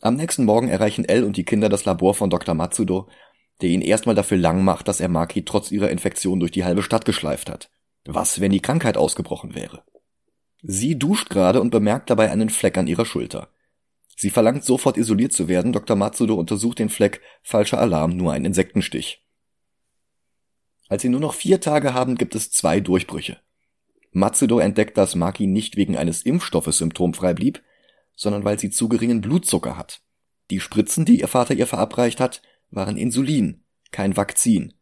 Am 0.00 0.14
nächsten 0.14 0.44
Morgen 0.44 0.68
erreichen 0.68 1.04
Elle 1.04 1.26
und 1.26 1.36
die 1.36 1.44
Kinder 1.44 1.68
das 1.68 1.84
Labor 1.84 2.14
von 2.14 2.30
Dr. 2.30 2.54
Matsudo, 2.54 3.08
der 3.60 3.70
ihn 3.70 3.82
erstmal 3.82 4.14
dafür 4.14 4.38
lang 4.38 4.62
macht, 4.62 4.86
dass 4.86 5.00
er 5.00 5.08
Maki 5.08 5.44
trotz 5.44 5.72
ihrer 5.72 5.90
Infektion 5.90 6.38
durch 6.38 6.52
die 6.52 6.64
halbe 6.64 6.84
Stadt 6.84 7.04
geschleift 7.04 7.50
hat. 7.50 7.71
Was, 8.04 8.40
wenn 8.40 8.52
die 8.52 8.60
Krankheit 8.60 8.96
ausgebrochen 8.96 9.54
wäre? 9.54 9.84
Sie 10.62 10.98
duscht 10.98 11.30
gerade 11.30 11.60
und 11.60 11.70
bemerkt 11.70 12.10
dabei 12.10 12.30
einen 12.30 12.50
Fleck 12.50 12.78
an 12.78 12.86
ihrer 12.86 13.04
Schulter. 13.04 13.48
Sie 14.16 14.30
verlangt 14.30 14.64
sofort 14.64 14.96
isoliert 14.96 15.32
zu 15.32 15.48
werden, 15.48 15.72
Dr. 15.72 15.96
Matsudo 15.96 16.34
untersucht 16.34 16.78
den 16.78 16.88
Fleck, 16.88 17.20
falscher 17.42 17.80
Alarm, 17.80 18.16
nur 18.16 18.32
ein 18.32 18.44
Insektenstich. 18.44 19.24
Als 20.88 21.02
sie 21.02 21.08
nur 21.08 21.20
noch 21.20 21.34
vier 21.34 21.60
Tage 21.60 21.94
haben, 21.94 22.16
gibt 22.16 22.34
es 22.34 22.50
zwei 22.50 22.78
Durchbrüche. 22.80 23.38
Matsudo 24.12 24.58
entdeckt, 24.58 24.98
dass 24.98 25.14
Maki 25.14 25.46
nicht 25.46 25.76
wegen 25.76 25.96
eines 25.96 26.22
Impfstoffes 26.22 26.78
symptomfrei 26.78 27.32
blieb, 27.32 27.62
sondern 28.14 28.44
weil 28.44 28.58
sie 28.58 28.70
zu 28.70 28.88
geringen 28.88 29.22
Blutzucker 29.22 29.76
hat. 29.76 30.02
Die 30.50 30.60
Spritzen, 30.60 31.04
die 31.04 31.20
ihr 31.20 31.28
Vater 31.28 31.54
ihr 31.54 31.66
verabreicht 31.66 32.20
hat, 32.20 32.42
waren 32.70 32.98
Insulin, 32.98 33.64
kein 33.90 34.16
Vakzin. 34.16 34.74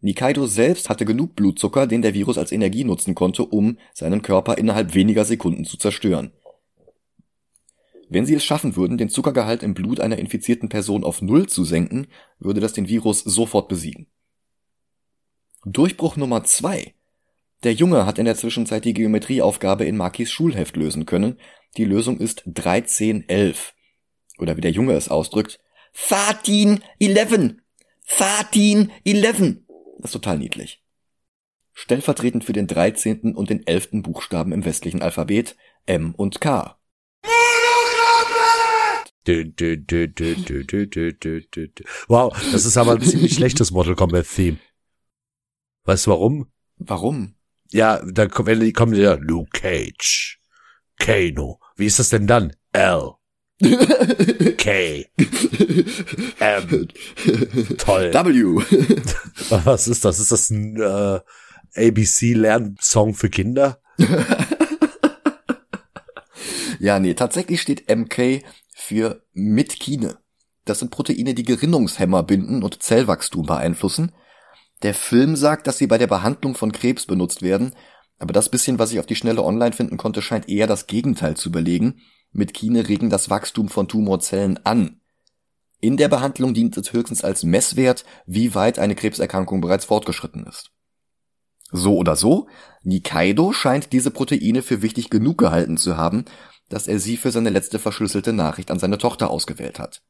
Nikaido 0.00 0.46
selbst 0.46 0.88
hatte 0.88 1.04
genug 1.04 1.36
Blutzucker, 1.36 1.86
den 1.86 2.02
der 2.02 2.14
Virus 2.14 2.38
als 2.38 2.52
Energie 2.52 2.84
nutzen 2.84 3.14
konnte, 3.14 3.44
um 3.44 3.78
seinen 3.92 4.22
Körper 4.22 4.56
innerhalb 4.56 4.94
weniger 4.94 5.24
Sekunden 5.24 5.64
zu 5.64 5.76
zerstören. 5.76 6.32
Wenn 8.08 8.26
sie 8.26 8.34
es 8.34 8.44
schaffen 8.44 8.76
würden, 8.76 8.98
den 8.98 9.08
Zuckergehalt 9.08 9.62
im 9.62 9.74
Blut 9.74 10.00
einer 10.00 10.18
infizierten 10.18 10.68
Person 10.68 11.04
auf 11.04 11.22
Null 11.22 11.48
zu 11.48 11.64
senken, 11.64 12.08
würde 12.38 12.60
das 12.60 12.72
den 12.72 12.88
Virus 12.88 13.20
sofort 13.20 13.68
besiegen. 13.68 14.08
Durchbruch 15.64 16.16
Nummer 16.16 16.42
zwei 16.44 16.94
der 17.62 17.74
Junge 17.74 18.06
hat 18.06 18.18
in 18.18 18.24
der 18.24 18.36
Zwischenzeit 18.36 18.86
die 18.86 18.94
Geometrieaufgabe 18.94 19.84
in 19.84 19.96
Makis 19.96 20.30
Schulheft 20.30 20.76
lösen 20.76 21.04
können. 21.04 21.38
Die 21.76 21.84
Lösung 21.84 22.18
ist 22.18 22.46
1311. 22.46 23.74
Oder 24.38 24.56
wie 24.56 24.62
der 24.62 24.70
Junge 24.70 24.94
es 24.94 25.10
ausdrückt, 25.10 25.60
Fatin 25.92 26.82
11! 26.98 27.56
Fatin 28.02 28.90
11! 29.04 29.56
Das 30.00 30.10
ist 30.10 30.12
total 30.12 30.38
niedlich. 30.38 30.82
Stellvertretend 31.74 32.44
für 32.44 32.54
den 32.54 32.66
13. 32.66 33.34
und 33.34 33.50
den 33.50 33.66
11. 33.66 34.02
Buchstaben 34.02 34.52
im 34.52 34.64
westlichen 34.64 35.02
Alphabet 35.02 35.56
M 35.86 36.14
und 36.14 36.40
K. 36.40 36.78
Wow, 42.08 42.32
das 42.52 42.64
ist 42.64 42.76
aber 42.78 42.92
ein 42.92 43.02
ziemlich 43.02 43.34
schlechtes 43.34 43.70
Mortal 43.70 43.94
Kombat 43.94 44.26
Theme. 44.26 44.58
Weißt 45.84 46.06
du 46.06 46.10
warum? 46.10 46.50
Warum? 46.76 47.36
Ja, 47.70 48.02
da 48.10 48.26
kommen, 48.26 48.72
kommen 48.72 48.94
ja 48.94 49.14
Luke 49.14 49.50
Cage, 49.52 50.40
Kano. 50.98 51.60
Wie 51.76 51.86
ist 51.86 51.98
das 51.98 52.08
denn 52.08 52.26
dann? 52.26 52.56
L. 52.72 53.19
K. 53.60 55.06
M. 56.38 56.88
Toll. 57.76 58.12
W. 58.12 58.62
Was 59.64 59.88
ist 59.88 60.04
das? 60.04 60.18
Ist 60.18 60.32
das 60.32 60.50
ein 60.50 60.76
äh, 60.76 61.20
ABC-Lernsong 61.76 63.14
für 63.14 63.28
Kinder? 63.28 63.80
ja, 66.80 66.98
nee, 66.98 67.14
tatsächlich 67.14 67.60
steht 67.60 67.88
MK 67.94 68.42
für 68.74 69.22
Mitkine. 69.32 70.18
Das 70.64 70.78
sind 70.78 70.90
Proteine, 70.90 71.34
die 71.34 71.44
Gerinnungshemmer 71.44 72.22
binden 72.22 72.62
und 72.62 72.82
Zellwachstum 72.82 73.46
beeinflussen. 73.46 74.12
Der 74.82 74.94
Film 74.94 75.36
sagt, 75.36 75.66
dass 75.66 75.76
sie 75.78 75.86
bei 75.86 75.98
der 75.98 76.06
Behandlung 76.06 76.54
von 76.54 76.72
Krebs 76.72 77.04
benutzt 77.04 77.42
werden, 77.42 77.74
aber 78.18 78.32
das 78.32 78.48
bisschen, 78.50 78.78
was 78.78 78.92
ich 78.92 79.00
auf 79.00 79.06
die 79.06 79.16
Schnelle 79.16 79.42
online 79.42 79.72
finden 79.72 79.96
konnte, 79.96 80.22
scheint 80.22 80.48
eher 80.48 80.66
das 80.66 80.86
Gegenteil 80.86 81.36
zu 81.36 81.50
belegen. 81.50 82.00
Mit 82.32 82.54
Kine 82.54 82.88
regen 82.88 83.10
das 83.10 83.30
Wachstum 83.30 83.68
von 83.68 83.88
Tumorzellen 83.88 84.64
an. 84.64 85.00
In 85.80 85.96
der 85.96 86.08
Behandlung 86.08 86.54
dient 86.54 86.76
es 86.76 86.92
höchstens 86.92 87.24
als 87.24 87.42
Messwert, 87.42 88.04
wie 88.26 88.54
weit 88.54 88.78
eine 88.78 88.94
Krebserkrankung 88.94 89.60
bereits 89.60 89.86
fortgeschritten 89.86 90.46
ist. 90.46 90.70
So 91.72 91.96
oder 91.96 92.16
so, 92.16 92.48
Nikaido 92.82 93.52
scheint 93.52 93.92
diese 93.92 94.10
Proteine 94.10 94.62
für 94.62 94.82
wichtig 94.82 95.08
genug 95.08 95.38
gehalten 95.38 95.76
zu 95.76 95.96
haben, 95.96 96.24
dass 96.68 96.86
er 96.86 96.98
sie 96.98 97.16
für 97.16 97.30
seine 97.30 97.50
letzte 97.50 97.78
verschlüsselte 97.78 98.32
Nachricht 98.32 98.70
an 98.70 98.78
seine 98.78 98.98
Tochter 98.98 99.30
ausgewählt 99.30 99.78
hat. 99.78 100.02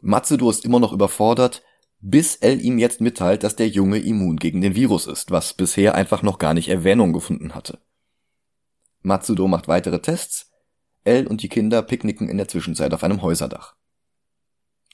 Matsudo 0.00 0.50
ist 0.50 0.64
immer 0.64 0.80
noch 0.80 0.92
überfordert, 0.92 1.62
bis 2.00 2.36
L 2.36 2.60
ihm 2.60 2.78
jetzt 2.78 3.00
mitteilt, 3.00 3.42
dass 3.42 3.56
der 3.56 3.68
Junge 3.68 3.98
immun 3.98 4.36
gegen 4.36 4.60
den 4.60 4.74
Virus 4.74 5.06
ist, 5.06 5.30
was 5.30 5.54
bisher 5.54 5.94
einfach 5.94 6.22
noch 6.22 6.38
gar 6.38 6.54
nicht 6.54 6.68
Erwähnung 6.68 7.12
gefunden 7.12 7.54
hatte. 7.54 7.78
Matsudo 9.02 9.48
macht 9.48 9.68
weitere 9.68 10.00
Tests, 10.00 10.49
L 11.04 11.26
und 11.26 11.42
die 11.42 11.48
Kinder 11.48 11.82
picknicken 11.82 12.28
in 12.28 12.36
der 12.36 12.48
Zwischenzeit 12.48 12.92
auf 12.92 13.04
einem 13.04 13.22
Häuserdach. 13.22 13.74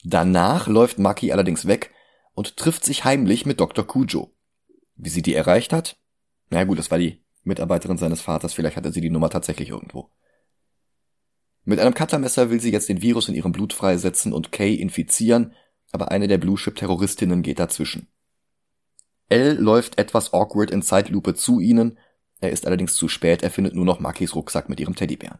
Danach 0.03 0.67
läuft 0.67 0.99
Maki 0.99 1.31
allerdings 1.31 1.67
weg 1.67 1.91
und 2.33 2.57
trifft 2.57 2.85
sich 2.85 3.03
heimlich 3.03 3.45
mit 3.45 3.59
Dr. 3.59 3.85
Kujo. 3.85 4.33
Wie 4.95 5.09
sie 5.09 5.21
die 5.21 5.33
erreicht 5.33 5.73
hat? 5.73 5.97
Na 6.49 6.63
gut, 6.63 6.79
das 6.79 6.91
war 6.91 6.97
die 6.97 7.23
Mitarbeiterin 7.43 7.97
seines 7.97 8.21
Vaters, 8.21 8.53
vielleicht 8.53 8.77
hatte 8.77 8.91
sie 8.91 9.01
die 9.01 9.09
Nummer 9.09 9.29
tatsächlich 9.29 9.69
irgendwo. 9.69 10.09
Mit 11.65 11.79
einem 11.79 11.93
Cuttermesser 11.93 12.49
will 12.49 12.61
sie 12.61 12.71
jetzt 12.71 12.89
den 12.89 13.01
Virus 13.01 13.27
in 13.27 13.35
ihrem 13.35 13.51
Blut 13.51 13.73
freisetzen 13.73 14.31
und 14.31 14.51
Kay 14.51 14.75
infizieren, 14.75 15.53
aber 15.91 16.11
eine 16.11 16.27
der 16.27 16.37
Blue 16.37 16.57
Ship 16.57 16.75
Terroristinnen 16.75 17.41
geht 17.41 17.59
dazwischen. 17.59 18.07
L 19.29 19.57
läuft 19.59 19.97
etwas 19.97 20.33
awkward 20.33 20.71
in 20.71 20.81
Zeitlupe 20.81 21.33
zu 21.33 21.59
ihnen, 21.59 21.97
er 22.39 22.51
ist 22.51 22.65
allerdings 22.65 22.93
zu 22.93 23.09
spät, 23.09 23.43
er 23.43 23.51
findet 23.51 23.73
nur 23.73 23.85
noch 23.85 23.99
Makis 23.99 24.35
Rucksack 24.35 24.69
mit 24.69 24.79
ihrem 24.79 24.95
Teddybären. 24.95 25.39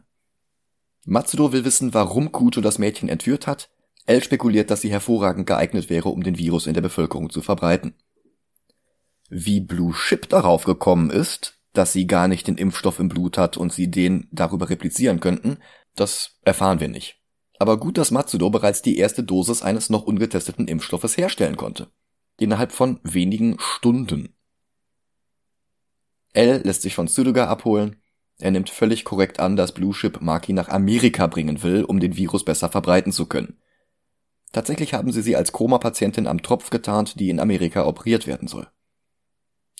Matsudo 1.08 1.52
will 1.52 1.64
wissen, 1.64 1.94
warum 1.94 2.32
Kuto 2.32 2.60
das 2.60 2.78
Mädchen 2.78 3.08
entführt 3.08 3.46
hat, 3.46 3.70
L 4.04 4.22
spekuliert, 4.22 4.70
dass 4.70 4.82
sie 4.82 4.90
hervorragend 4.90 5.46
geeignet 5.46 5.88
wäre, 5.88 6.10
um 6.10 6.22
den 6.22 6.36
Virus 6.36 6.66
in 6.66 6.74
der 6.74 6.82
Bevölkerung 6.82 7.30
zu 7.30 7.40
verbreiten. 7.40 7.94
Wie 9.30 9.60
Blue 9.60 9.94
Ship 9.94 10.28
darauf 10.28 10.64
gekommen 10.64 11.10
ist, 11.10 11.60
dass 11.72 11.92
sie 11.92 12.06
gar 12.06 12.28
nicht 12.28 12.46
den 12.46 12.58
Impfstoff 12.58 12.98
im 12.98 13.08
Blut 13.08 13.38
hat 13.38 13.56
und 13.56 13.72
sie 13.72 13.90
den 13.90 14.28
darüber 14.32 14.68
replizieren 14.68 15.20
könnten, 15.20 15.58
das 15.94 16.38
erfahren 16.44 16.80
wir 16.80 16.88
nicht. 16.88 17.22
Aber 17.58 17.78
gut, 17.78 17.96
dass 17.96 18.10
Matsudo 18.10 18.50
bereits 18.50 18.82
die 18.82 18.98
erste 18.98 19.22
Dosis 19.22 19.62
eines 19.62 19.90
noch 19.90 20.02
ungetesteten 20.02 20.68
Impfstoffes 20.68 21.16
herstellen 21.16 21.56
konnte. 21.56 21.90
Innerhalb 22.38 22.72
von 22.72 23.00
wenigen 23.02 23.56
Stunden. 23.58 24.34
L 26.34 26.60
lässt 26.64 26.82
sich 26.82 26.94
von 26.94 27.08
Tsuruga 27.08 27.46
abholen. 27.46 27.96
Er 28.40 28.52
nimmt 28.52 28.70
völlig 28.70 29.04
korrekt 29.04 29.40
an, 29.40 29.56
dass 29.56 29.72
Blue 29.72 29.92
Ship 29.92 30.20
Maki 30.20 30.52
nach 30.52 30.68
Amerika 30.68 31.26
bringen 31.26 31.62
will, 31.62 31.84
um 31.84 31.98
den 31.98 32.16
Virus 32.16 32.44
besser 32.44 32.68
verbreiten 32.68 33.12
zu 33.12 33.26
können. 33.26 33.58
Tatsächlich 34.52 34.94
haben 34.94 35.12
sie 35.12 35.22
sie 35.22 35.36
als 35.36 35.52
Koma-Patientin 35.52 36.26
am 36.26 36.42
Tropf 36.42 36.70
getarnt, 36.70 37.18
die 37.20 37.30
in 37.30 37.40
Amerika 37.40 37.84
operiert 37.84 38.26
werden 38.26 38.48
soll. 38.48 38.68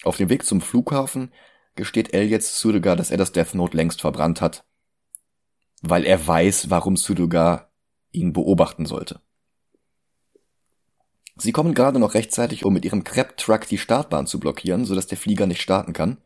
Auf 0.02 0.16
dem 0.16 0.28
Weg 0.28 0.44
zum 0.44 0.60
Flughafen 0.60 1.32
gesteht 1.74 2.12
El 2.12 2.28
jetzt 2.28 2.58
Sudoga, 2.58 2.96
dass 2.96 3.10
er 3.10 3.16
das 3.16 3.32
Death 3.32 3.54
Note 3.54 3.76
längst 3.76 4.00
verbrannt 4.00 4.40
hat, 4.40 4.64
weil 5.80 6.04
er 6.04 6.26
weiß, 6.26 6.70
warum 6.70 6.96
Sudoga 6.96 7.70
ihn 8.10 8.32
beobachten 8.32 8.84
sollte. 8.84 9.20
Sie 11.36 11.52
kommen 11.52 11.74
gerade 11.74 12.00
noch 12.00 12.14
rechtzeitig, 12.14 12.64
um 12.64 12.74
mit 12.74 12.84
ihrem 12.84 13.04
Crab-Truck 13.04 13.68
die 13.68 13.78
Startbahn 13.78 14.26
zu 14.26 14.40
blockieren, 14.40 14.84
sodass 14.84 15.06
der 15.06 15.18
Flieger 15.18 15.46
nicht 15.46 15.62
starten 15.62 15.92
kann. 15.92 16.18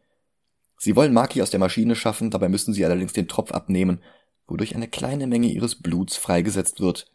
Sie 0.85 0.97
wollen 0.97 1.12
Maki 1.12 1.40
aus 1.40 1.51
der 1.51 1.61
Maschine 1.61 1.95
schaffen, 1.95 2.33
dabei 2.33 2.49
müssen 2.49 2.75
sie 2.75 2.85
allerdings 2.85 3.12
den 3.12 3.29
Tropf 3.29 3.53
abnehmen, 3.53 4.03
wodurch 4.49 4.75
eine 4.75 4.88
kleine 4.88 5.29
Menge 5.29 5.47
ihres 5.47 5.81
Bluts 5.81 6.16
freigesetzt 6.16 6.81
wird, 6.81 7.09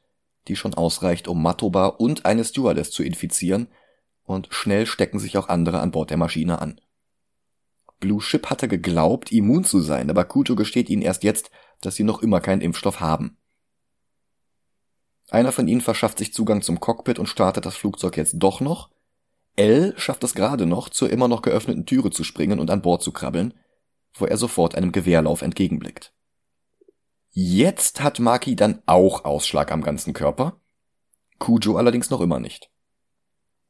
die 0.48 0.56
schon 0.56 0.74
ausreicht, 0.74 1.28
um 1.28 1.44
Matoba 1.44 1.88
und 1.88 2.26
eine 2.26 2.46
Stewardess 2.46 2.92
zu 2.92 3.04
infizieren, 3.04 3.68
und 4.24 4.48
schnell 4.52 4.86
stecken 4.86 5.20
sich 5.20 5.38
auch 5.38 5.50
andere 5.50 5.82
an 5.82 5.92
Bord 5.92 6.12
der 6.12 6.16
Maschine 6.16 6.62
an. 6.62 6.80
Blue 8.00 8.22
Ship 8.22 8.50
hatte 8.50 8.70
geglaubt, 8.70 9.34
immun 9.34 9.66
zu 9.66 9.82
sein, 9.82 10.10
aber 10.10 10.24
Kuto 10.24 10.56
gesteht 10.56 10.90
ihnen 10.90 11.02
erst 11.02 11.26
jetzt, 11.26 11.52
dass 11.82 11.96
sie 11.96 12.06
noch 12.06 12.22
immer 12.24 12.40
keinen 12.40 12.62
Impfstoff 12.62 13.02
haben. 13.02 13.36
Einer 15.30 15.52
von 15.52 15.68
ihnen 15.68 15.82
verschafft 15.82 16.20
sich 16.20 16.34
Zugang 16.34 16.62
zum 16.62 16.80
Cockpit 16.80 17.20
und 17.20 17.28
startet 17.28 17.66
das 17.66 17.76
Flugzeug 17.76 18.16
jetzt 18.16 18.36
doch 18.38 18.62
noch. 18.62 18.92
L 19.58 19.96
schafft 19.98 20.24
es 20.24 20.36
gerade 20.36 20.68
noch, 20.68 20.88
zur 20.88 21.10
immer 21.10 21.28
noch 21.28 21.42
geöffneten 21.42 21.86
Türe 21.86 22.12
zu 22.12 22.24
springen 22.24 22.60
und 22.60 22.70
an 22.70 22.84
Bord 22.84 23.02
zu 23.02 23.12
krabbeln, 23.12 23.56
wo 24.14 24.26
er 24.26 24.38
sofort 24.38 24.76
einem 24.76 24.92
Gewehrlauf 24.92 25.42
entgegenblickt. 25.42 26.14
Jetzt 27.32 28.02
hat 28.02 28.20
Maki 28.20 28.56
dann 28.56 28.82
auch 28.86 29.26
Ausschlag 29.26 29.72
am 29.72 29.82
ganzen 29.82 30.14
Körper. 30.14 30.62
Kujo 31.40 31.76
allerdings 31.76 32.10
noch 32.10 32.22
immer 32.22 32.40
nicht. 32.40 32.72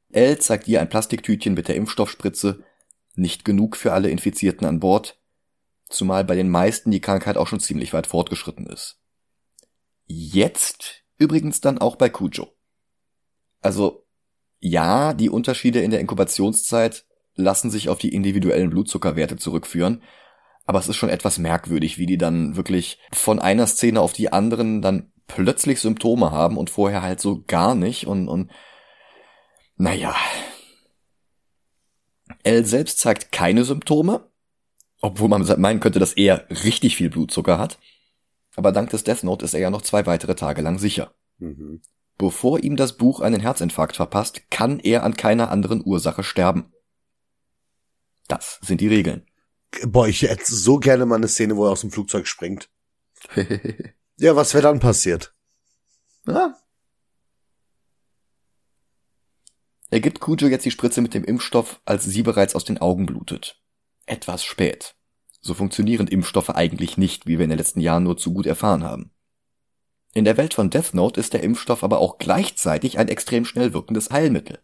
L 0.09 0.37
zeigt 0.39 0.67
ihr 0.67 0.81
ein 0.81 0.89
Plastiktütchen 0.89 1.53
mit 1.53 1.67
der 1.67 1.75
Impfstoffspritze, 1.75 2.63
nicht 3.15 3.45
genug 3.45 3.75
für 3.75 3.93
alle 3.93 4.09
Infizierten 4.09 4.67
an 4.67 4.79
Bord, 4.79 5.19
zumal 5.89 6.23
bei 6.23 6.35
den 6.35 6.49
meisten 6.49 6.91
die 6.91 7.01
Krankheit 7.01 7.37
auch 7.37 7.47
schon 7.47 7.59
ziemlich 7.59 7.93
weit 7.93 8.07
fortgeschritten 8.07 8.67
ist. 8.67 8.99
Jetzt 10.05 11.03
übrigens 11.17 11.61
dann 11.61 11.77
auch 11.77 11.95
bei 11.95 12.09
Kujo. 12.09 12.53
Also 13.61 14.06
ja, 14.59 15.13
die 15.13 15.29
Unterschiede 15.29 15.81
in 15.81 15.91
der 15.91 15.99
Inkubationszeit 15.99 17.05
lassen 17.35 17.69
sich 17.69 17.89
auf 17.89 17.99
die 17.99 18.13
individuellen 18.13 18.69
Blutzuckerwerte 18.69 19.37
zurückführen, 19.37 20.01
aber 20.65 20.79
es 20.79 20.89
ist 20.89 20.97
schon 20.97 21.09
etwas 21.09 21.37
merkwürdig, 21.37 21.97
wie 21.97 22.05
die 22.05 22.17
dann 22.17 22.55
wirklich 22.55 22.99
von 23.13 23.39
einer 23.39 23.67
Szene 23.67 24.01
auf 24.01 24.13
die 24.13 24.31
anderen 24.33 24.81
dann 24.81 25.11
plötzlich 25.27 25.79
Symptome 25.79 26.31
haben 26.31 26.57
und 26.57 26.69
vorher 26.69 27.01
halt 27.01 27.21
so 27.21 27.43
gar 27.45 27.75
nicht 27.75 28.07
und, 28.07 28.27
und 28.27 28.51
naja. 29.75 30.15
L 32.43 32.65
selbst 32.65 32.99
zeigt 32.99 33.31
keine 33.31 33.63
Symptome, 33.63 34.29
obwohl 35.01 35.29
man 35.29 35.45
meinen 35.59 35.79
könnte, 35.79 35.99
dass 35.99 36.13
er 36.13 36.47
richtig 36.49 36.97
viel 36.97 37.09
Blutzucker 37.09 37.59
hat. 37.59 37.77
Aber 38.55 38.71
dank 38.71 38.89
des 38.89 39.03
Death 39.03 39.23
Note 39.23 39.45
ist 39.45 39.53
er 39.53 39.59
ja 39.59 39.69
noch 39.69 39.83
zwei 39.83 40.05
weitere 40.05 40.35
Tage 40.35 40.61
lang 40.61 40.79
sicher. 40.79 41.13
Mhm. 41.37 41.81
Bevor 42.17 42.63
ihm 42.63 42.75
das 42.75 42.97
Buch 42.97 43.19
einen 43.19 43.39
Herzinfarkt 43.39 43.95
verpasst, 43.95 44.49
kann 44.49 44.79
er 44.79 45.03
an 45.03 45.15
keiner 45.15 45.51
anderen 45.51 45.85
Ursache 45.85 46.23
sterben. 46.23 46.73
Das 48.27 48.59
sind 48.61 48.81
die 48.81 48.87
Regeln. 48.87 49.25
Boah, 49.83 50.07
ich 50.07 50.23
hätte 50.23 50.53
so 50.53 50.79
gerne 50.79 51.05
mal 51.05 51.15
eine 51.15 51.27
Szene, 51.27 51.55
wo 51.55 51.65
er 51.65 51.71
aus 51.71 51.81
dem 51.81 51.91
Flugzeug 51.91 52.27
springt. 52.27 52.69
ja, 54.17 54.35
was 54.35 54.53
wäre 54.53 54.63
dann 54.63 54.79
passiert? 54.79 55.33
Ja. 56.25 56.57
Er 59.89 59.99
gibt 59.99 60.19
Kujo 60.19 60.47
jetzt 60.47 60.65
die 60.65 60.71
Spritze 60.71 61.01
mit 61.01 61.13
dem 61.13 61.23
Impfstoff, 61.23 61.81
als 61.85 62.03
sie 62.03 62.23
bereits 62.23 62.55
aus 62.55 62.65
den 62.65 62.79
Augen 62.79 63.05
blutet. 63.05 63.61
Etwas 64.05 64.43
spät. 64.43 64.95
So 65.39 65.53
funktionieren 65.53 66.07
Impfstoffe 66.07 66.49
eigentlich 66.49 66.97
nicht, 66.97 67.25
wie 67.25 67.37
wir 67.37 67.43
in 67.43 67.51
den 67.51 67.59
letzten 67.59 67.79
Jahren 67.79 68.03
nur 68.03 68.17
zu 68.17 68.33
gut 68.33 68.47
erfahren 68.47 68.83
haben. 68.83 69.11
In 70.13 70.25
der 70.25 70.37
Welt 70.37 70.53
von 70.53 70.69
Death 70.69 70.93
Note 70.93 71.19
ist 71.19 71.33
der 71.33 71.43
Impfstoff 71.43 71.83
aber 71.83 71.99
auch 71.99 72.17
gleichzeitig 72.17 72.97
ein 72.97 73.07
extrem 73.07 73.45
schnell 73.45 73.73
wirkendes 73.73 74.09
Heilmittel. 74.09 74.59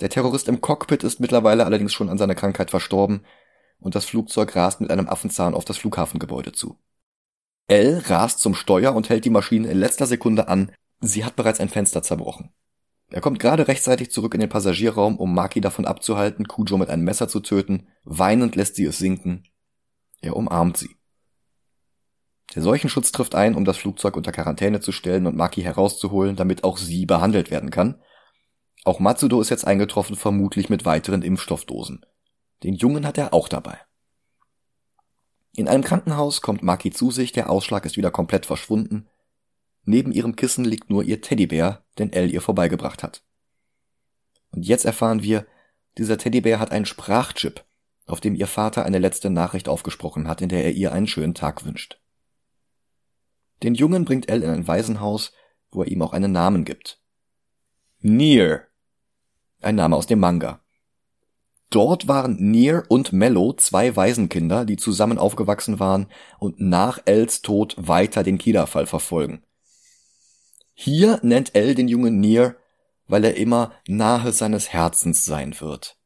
Der 0.00 0.10
Terrorist 0.10 0.48
im 0.48 0.60
Cockpit 0.60 1.04
ist 1.04 1.20
mittlerweile 1.20 1.64
allerdings 1.64 1.92
schon 1.92 2.08
an 2.08 2.18
seiner 2.18 2.34
Krankheit 2.34 2.70
verstorben, 2.70 3.24
und 3.78 3.94
das 3.94 4.04
Flugzeug 4.06 4.56
rast 4.56 4.80
mit 4.80 4.90
einem 4.90 5.08
Affenzahn 5.08 5.54
auf 5.54 5.64
das 5.64 5.76
Flughafengebäude 5.76 6.52
zu. 6.52 6.78
L 7.66 8.02
rast 8.06 8.40
zum 8.40 8.54
Steuer 8.54 8.94
und 8.94 9.08
hält 9.08 9.24
die 9.24 9.30
Maschine 9.30 9.68
in 9.68 9.78
letzter 9.78 10.06
Sekunde 10.06 10.48
an. 10.48 10.72
Sie 11.00 11.24
hat 11.24 11.36
bereits 11.36 11.60
ein 11.60 11.68
Fenster 11.68 12.02
zerbrochen. 12.02 12.52
Er 13.10 13.20
kommt 13.20 13.38
gerade 13.38 13.68
rechtzeitig 13.68 14.10
zurück 14.10 14.34
in 14.34 14.40
den 14.40 14.48
Passagierraum, 14.48 15.18
um 15.18 15.34
Maki 15.34 15.60
davon 15.60 15.84
abzuhalten, 15.84 16.48
Kujo 16.48 16.78
mit 16.78 16.90
einem 16.90 17.04
Messer 17.04 17.28
zu 17.28 17.40
töten. 17.40 17.88
Weinend 18.04 18.56
lässt 18.56 18.76
sie 18.76 18.84
es 18.84 18.98
sinken. 18.98 19.44
Er 20.20 20.36
umarmt 20.36 20.76
sie. 20.76 20.93
Der 22.54 22.62
Seuchenschutz 22.62 23.10
trifft 23.10 23.34
ein, 23.34 23.56
um 23.56 23.64
das 23.64 23.76
Flugzeug 23.76 24.16
unter 24.16 24.30
Quarantäne 24.30 24.80
zu 24.80 24.92
stellen 24.92 25.26
und 25.26 25.36
Maki 25.36 25.62
herauszuholen, 25.62 26.36
damit 26.36 26.62
auch 26.62 26.78
sie 26.78 27.04
behandelt 27.04 27.50
werden 27.50 27.70
kann. 27.70 28.00
Auch 28.84 29.00
Matsudo 29.00 29.40
ist 29.40 29.50
jetzt 29.50 29.66
eingetroffen, 29.66 30.14
vermutlich 30.14 30.68
mit 30.68 30.84
weiteren 30.84 31.22
Impfstoffdosen. 31.22 32.06
Den 32.62 32.74
Jungen 32.74 33.06
hat 33.06 33.18
er 33.18 33.34
auch 33.34 33.48
dabei. 33.48 33.78
In 35.56 35.68
einem 35.68 35.84
Krankenhaus 35.84 36.42
kommt 36.42 36.62
Maki 36.62 36.90
zu 36.90 37.10
sich, 37.10 37.32
der 37.32 37.50
Ausschlag 37.50 37.86
ist 37.86 37.96
wieder 37.96 38.10
komplett 38.10 38.46
verschwunden. 38.46 39.08
Neben 39.84 40.12
ihrem 40.12 40.36
Kissen 40.36 40.64
liegt 40.64 40.90
nur 40.90 41.02
ihr 41.02 41.20
Teddybär, 41.20 41.84
den 41.98 42.12
Elle 42.12 42.28
ihr 42.28 42.40
vorbeigebracht 42.40 43.02
hat. 43.02 43.24
Und 44.50 44.66
jetzt 44.66 44.84
erfahren 44.84 45.22
wir, 45.22 45.46
dieser 45.98 46.18
Teddybär 46.18 46.60
hat 46.60 46.70
einen 46.70 46.86
Sprachchip, 46.86 47.64
auf 48.06 48.20
dem 48.20 48.34
ihr 48.34 48.46
Vater 48.46 48.84
eine 48.84 48.98
letzte 48.98 49.30
Nachricht 49.30 49.68
aufgesprochen 49.68 50.28
hat, 50.28 50.40
in 50.40 50.48
der 50.48 50.64
er 50.64 50.72
ihr 50.72 50.92
einen 50.92 51.06
schönen 51.06 51.34
Tag 51.34 51.64
wünscht. 51.64 52.00
Den 53.64 53.74
Jungen 53.74 54.04
bringt 54.04 54.28
Elle 54.28 54.44
in 54.44 54.50
ein 54.50 54.68
Waisenhaus, 54.68 55.32
wo 55.70 55.82
er 55.82 55.88
ihm 55.88 56.02
auch 56.02 56.12
einen 56.12 56.32
Namen 56.32 56.64
gibt. 56.64 57.00
Nier. 58.00 58.66
Ein 59.62 59.76
Name 59.76 59.96
aus 59.96 60.06
dem 60.06 60.20
Manga. 60.20 60.60
Dort 61.70 62.06
waren 62.06 62.36
Near 62.38 62.84
und 62.88 63.14
Mello 63.14 63.54
zwei 63.54 63.96
Waisenkinder, 63.96 64.66
die 64.66 64.76
zusammen 64.76 65.16
aufgewachsen 65.16 65.80
waren 65.80 66.08
und 66.38 66.60
nach 66.60 67.00
Els 67.06 67.40
Tod 67.40 67.74
weiter 67.78 68.22
den 68.22 68.36
Kida-Fall 68.36 68.86
verfolgen. 68.86 69.42
Hier 70.74 71.18
nennt 71.22 71.54
El 71.54 71.74
den 71.74 71.88
Jungen 71.88 72.20
Near, 72.20 72.56
weil 73.08 73.24
er 73.24 73.38
immer 73.38 73.72
nahe 73.88 74.32
seines 74.32 74.74
Herzens 74.74 75.24
sein 75.24 75.58
wird. 75.58 75.96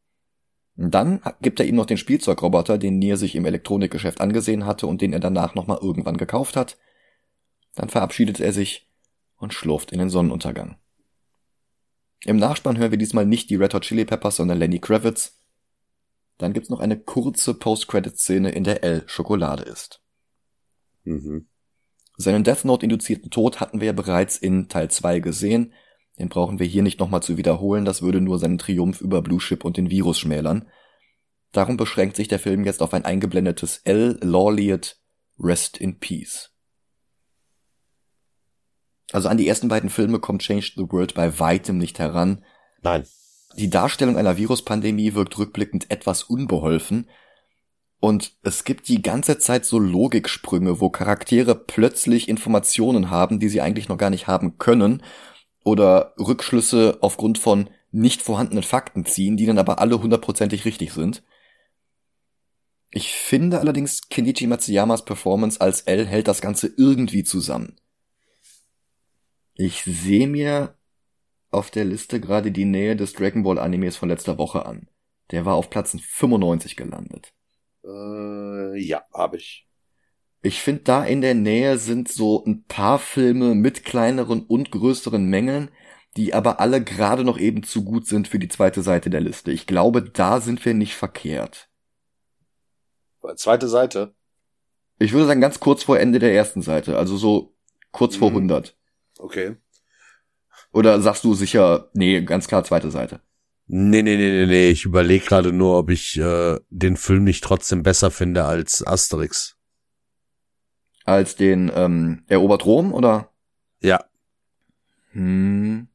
Dann 0.76 1.20
gibt 1.42 1.58
er 1.58 1.66
ihm 1.66 1.74
noch 1.74 1.86
den 1.86 1.98
Spielzeugroboter, 1.98 2.78
den 2.78 3.00
Near 3.00 3.16
sich 3.16 3.34
im 3.34 3.44
Elektronikgeschäft 3.44 4.20
angesehen 4.20 4.64
hatte 4.64 4.86
und 4.86 5.02
den 5.02 5.12
er 5.12 5.20
danach 5.20 5.56
nochmal 5.56 5.78
irgendwann 5.82 6.18
gekauft 6.18 6.56
hat. 6.56 6.78
Dann 7.78 7.90
verabschiedet 7.90 8.40
er 8.40 8.52
sich 8.52 8.88
und 9.36 9.54
schlurft 9.54 9.92
in 9.92 10.00
den 10.00 10.10
Sonnenuntergang. 10.10 10.78
Im 12.24 12.36
Nachspann 12.36 12.76
hören 12.76 12.90
wir 12.90 12.98
diesmal 12.98 13.24
nicht 13.24 13.50
die 13.50 13.54
Red 13.54 13.72
Hot 13.72 13.84
Chili 13.84 14.04
Peppers, 14.04 14.34
sondern 14.34 14.58
Lenny 14.58 14.80
Kravitz. 14.80 15.38
Dann 16.38 16.52
gibt's 16.52 16.70
noch 16.70 16.80
eine 16.80 16.98
kurze 16.98 17.54
Post-Credit-Szene, 17.54 18.50
in 18.50 18.64
der 18.64 18.82
L 18.82 19.04
Schokolade 19.06 19.62
ist. 19.62 20.02
Mhm. 21.04 21.46
Seinen 22.16 22.42
Death 22.42 22.64
Note-induzierten 22.64 23.30
Tod 23.30 23.60
hatten 23.60 23.78
wir 23.78 23.86
ja 23.86 23.92
bereits 23.92 24.38
in 24.38 24.68
Teil 24.68 24.90
2 24.90 25.20
gesehen. 25.20 25.72
Den 26.18 26.28
brauchen 26.28 26.58
wir 26.58 26.66
hier 26.66 26.82
nicht 26.82 26.98
nochmal 26.98 27.22
zu 27.22 27.36
wiederholen, 27.36 27.84
das 27.84 28.02
würde 28.02 28.20
nur 28.20 28.40
seinen 28.40 28.58
Triumph 28.58 29.00
über 29.00 29.22
Blue 29.22 29.40
Ship 29.40 29.64
und 29.64 29.76
den 29.76 29.88
Virus 29.88 30.18
schmälern. 30.18 30.68
Darum 31.52 31.76
beschränkt 31.76 32.16
sich 32.16 32.26
der 32.26 32.40
Film 32.40 32.64
jetzt 32.64 32.82
auf 32.82 32.92
ein 32.92 33.04
eingeblendetes 33.04 33.82
L. 33.84 34.18
Lawliet 34.20 35.00
Rest 35.38 35.78
in 35.78 36.00
Peace. 36.00 36.50
Also 39.12 39.28
an 39.28 39.38
die 39.38 39.48
ersten 39.48 39.68
beiden 39.68 39.90
Filme 39.90 40.18
kommt 40.18 40.42
Change 40.42 40.72
the 40.76 40.90
World 40.90 41.14
bei 41.14 41.38
weitem 41.38 41.78
nicht 41.78 41.98
heran. 41.98 42.44
Nein. 42.82 43.04
Die 43.56 43.70
Darstellung 43.70 44.16
einer 44.16 44.36
Viruspandemie 44.36 45.14
wirkt 45.14 45.38
rückblickend 45.38 45.90
etwas 45.90 46.22
unbeholfen. 46.22 47.08
Und 48.00 48.36
es 48.42 48.64
gibt 48.64 48.88
die 48.88 49.02
ganze 49.02 49.38
Zeit 49.38 49.64
so 49.64 49.78
Logiksprünge, 49.78 50.80
wo 50.80 50.90
Charaktere 50.90 51.54
plötzlich 51.54 52.28
Informationen 52.28 53.10
haben, 53.10 53.40
die 53.40 53.48
sie 53.48 53.60
eigentlich 53.60 53.88
noch 53.88 53.98
gar 53.98 54.10
nicht 54.10 54.28
haben 54.28 54.58
können, 54.58 55.02
oder 55.64 56.14
Rückschlüsse 56.18 56.98
aufgrund 57.00 57.38
von 57.38 57.68
nicht 57.90 58.22
vorhandenen 58.22 58.62
Fakten 58.62 59.04
ziehen, 59.04 59.36
die 59.36 59.46
dann 59.46 59.58
aber 59.58 59.80
alle 59.80 60.00
hundertprozentig 60.00 60.64
richtig 60.64 60.92
sind. 60.92 61.22
Ich 62.90 63.10
finde 63.12 63.58
allerdings 63.60 64.08
Kenichi 64.08 64.46
Matsuyamas 64.46 65.04
Performance 65.04 65.60
als 65.60 65.82
L 65.82 66.06
hält 66.06 66.28
das 66.28 66.40
Ganze 66.40 66.72
irgendwie 66.76 67.24
zusammen. 67.24 67.76
Ich 69.58 69.82
sehe 69.84 70.26
mir 70.26 70.74
auf 71.50 71.70
der 71.70 71.84
Liste 71.84 72.20
gerade 72.20 72.52
die 72.52 72.64
Nähe 72.66 72.96
des 72.96 73.12
Dragon 73.14 73.42
Ball 73.44 73.58
Animes 73.58 73.96
von 73.96 74.08
letzter 74.10 74.38
Woche 74.38 74.66
an. 74.66 74.88
Der 75.32 75.44
war 75.46 75.56
auf 75.56 75.70
Platz 75.70 75.96
95 76.00 76.76
gelandet. 76.76 77.34
Äh, 77.84 78.76
ja, 78.78 79.02
habe 79.12 79.36
ich. 79.38 79.68
Ich 80.42 80.62
finde, 80.62 80.82
da 80.82 81.04
in 81.04 81.20
der 81.20 81.34
Nähe 81.34 81.78
sind 81.78 82.08
so 82.08 82.44
ein 82.44 82.64
paar 82.64 82.98
Filme 82.98 83.54
mit 83.54 83.84
kleineren 83.84 84.42
und 84.44 84.72
größeren 84.72 85.24
Mängeln, 85.24 85.70
die 86.16 86.34
aber 86.34 86.58
alle 86.60 86.82
gerade 86.82 87.22
noch 87.24 87.38
eben 87.38 87.62
zu 87.62 87.84
gut 87.84 88.06
sind 88.08 88.26
für 88.26 88.40
die 88.40 88.48
zweite 88.48 88.82
Seite 88.82 89.10
der 89.10 89.20
Liste. 89.20 89.52
Ich 89.52 89.66
glaube, 89.68 90.02
da 90.02 90.40
sind 90.40 90.64
wir 90.64 90.74
nicht 90.74 90.94
verkehrt. 90.96 91.68
Zweite 93.36 93.68
Seite? 93.68 94.14
Ich 95.00 95.12
würde 95.12 95.26
sagen, 95.26 95.40
ganz 95.40 95.58
kurz 95.60 95.82
vor 95.84 95.98
Ende 95.98 96.20
der 96.20 96.32
ersten 96.34 96.62
Seite, 96.62 96.96
also 96.98 97.16
so 97.16 97.56
kurz 97.92 98.14
vor 98.16 98.30
Mhm. 98.30 98.34
100. 98.34 98.77
Okay. 99.18 99.56
Oder 100.72 101.00
sagst 101.00 101.24
du 101.24 101.34
sicher, 101.34 101.90
nee, 101.94 102.20
ganz 102.22 102.46
klar 102.48 102.64
zweite 102.64 102.90
Seite. 102.90 103.20
Nee, 103.66 104.02
nee, 104.02 104.16
nee, 104.16 104.30
nee, 104.30 104.46
nee. 104.46 104.70
Ich 104.70 104.84
überlege 104.84 105.24
gerade 105.24 105.52
nur, 105.52 105.78
ob 105.78 105.90
ich 105.90 106.16
äh, 106.18 106.58
den 106.70 106.96
Film 106.96 107.24
nicht 107.24 107.44
trotzdem 107.44 107.82
besser 107.82 108.10
finde 108.10 108.44
als 108.44 108.86
Asterix. 108.86 109.56
Als 111.04 111.36
den 111.36 111.70
ähm, 111.74 112.24
Erobert 112.28 112.64
Rom, 112.66 112.92
oder? 112.92 113.32
Ja, 113.80 114.04
Hm. 115.12 115.88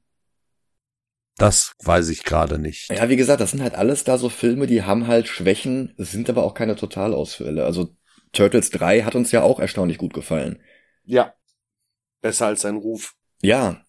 das 1.38 1.74
weiß 1.84 2.10
ich 2.10 2.24
gerade 2.24 2.60
nicht. 2.60 2.90
Ja, 2.90 3.10
wie 3.10 3.16
gesagt, 3.16 3.42
das 3.42 3.52
sind 3.52 3.62
halt 3.62 3.76
alles 3.76 4.04
da 4.04 4.18
so 4.18 4.30
Filme, 4.30 4.68
die 4.68 4.84
haben 4.84 5.08
halt 5.08 5.28
Schwächen, 5.28 5.94
sind 5.98 6.30
aber 6.30 6.44
auch 6.44 6.54
keine 6.54 6.76
Totalausfälle. 6.76 7.66
Also 7.66 7.90
Turtles 8.32 8.70
3 8.70 9.04
hat 9.04 9.16
uns 9.16 9.32
ja 9.32 9.42
auch 9.42 9.60
erstaunlich 9.60 9.98
gut 9.98 10.14
gefallen. 10.14 10.62
Ja. 11.06 11.34
Besser 12.24 12.48
als 12.48 12.62
sein 12.62 12.78
Ruf. 12.78 13.16
Ja. 13.42 13.86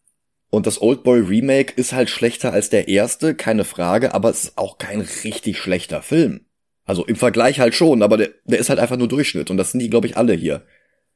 Und 0.50 0.66
das 0.66 0.82
Oldboy 0.82 1.20
Remake 1.20 1.72
ist 1.76 1.92
halt 1.92 2.10
schlechter 2.10 2.52
als 2.52 2.68
der 2.68 2.88
erste, 2.88 3.36
keine 3.36 3.64
Frage, 3.64 4.12
aber 4.12 4.28
es 4.28 4.44
ist 4.44 4.58
auch 4.58 4.76
kein 4.76 5.00
richtig 5.00 5.56
schlechter 5.56 6.02
Film. 6.02 6.46
Also 6.84 7.06
im 7.06 7.14
Vergleich 7.14 7.60
halt 7.60 7.74
schon, 7.74 8.02
aber 8.02 8.16
der, 8.16 8.30
der 8.44 8.58
ist 8.58 8.70
halt 8.70 8.80
einfach 8.80 8.96
nur 8.96 9.06
Durchschnitt 9.06 9.50
und 9.50 9.56
das 9.56 9.70
sind 9.70 9.80
die, 9.80 9.88
glaube 9.88 10.08
ich, 10.08 10.16
alle 10.16 10.34
hier. 10.34 10.66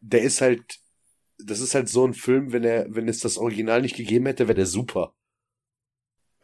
Der 0.00 0.22
ist 0.22 0.40
halt, 0.40 0.78
das 1.38 1.58
ist 1.58 1.74
halt 1.74 1.88
so 1.88 2.06
ein 2.06 2.14
Film, 2.14 2.52
wenn 2.52 2.62
er, 2.62 2.86
wenn 2.88 3.08
es 3.08 3.18
das 3.18 3.36
Original 3.36 3.82
nicht 3.82 3.96
gegeben 3.96 4.26
hätte, 4.26 4.46
wäre 4.46 4.54
der 4.54 4.66
super. 4.66 5.12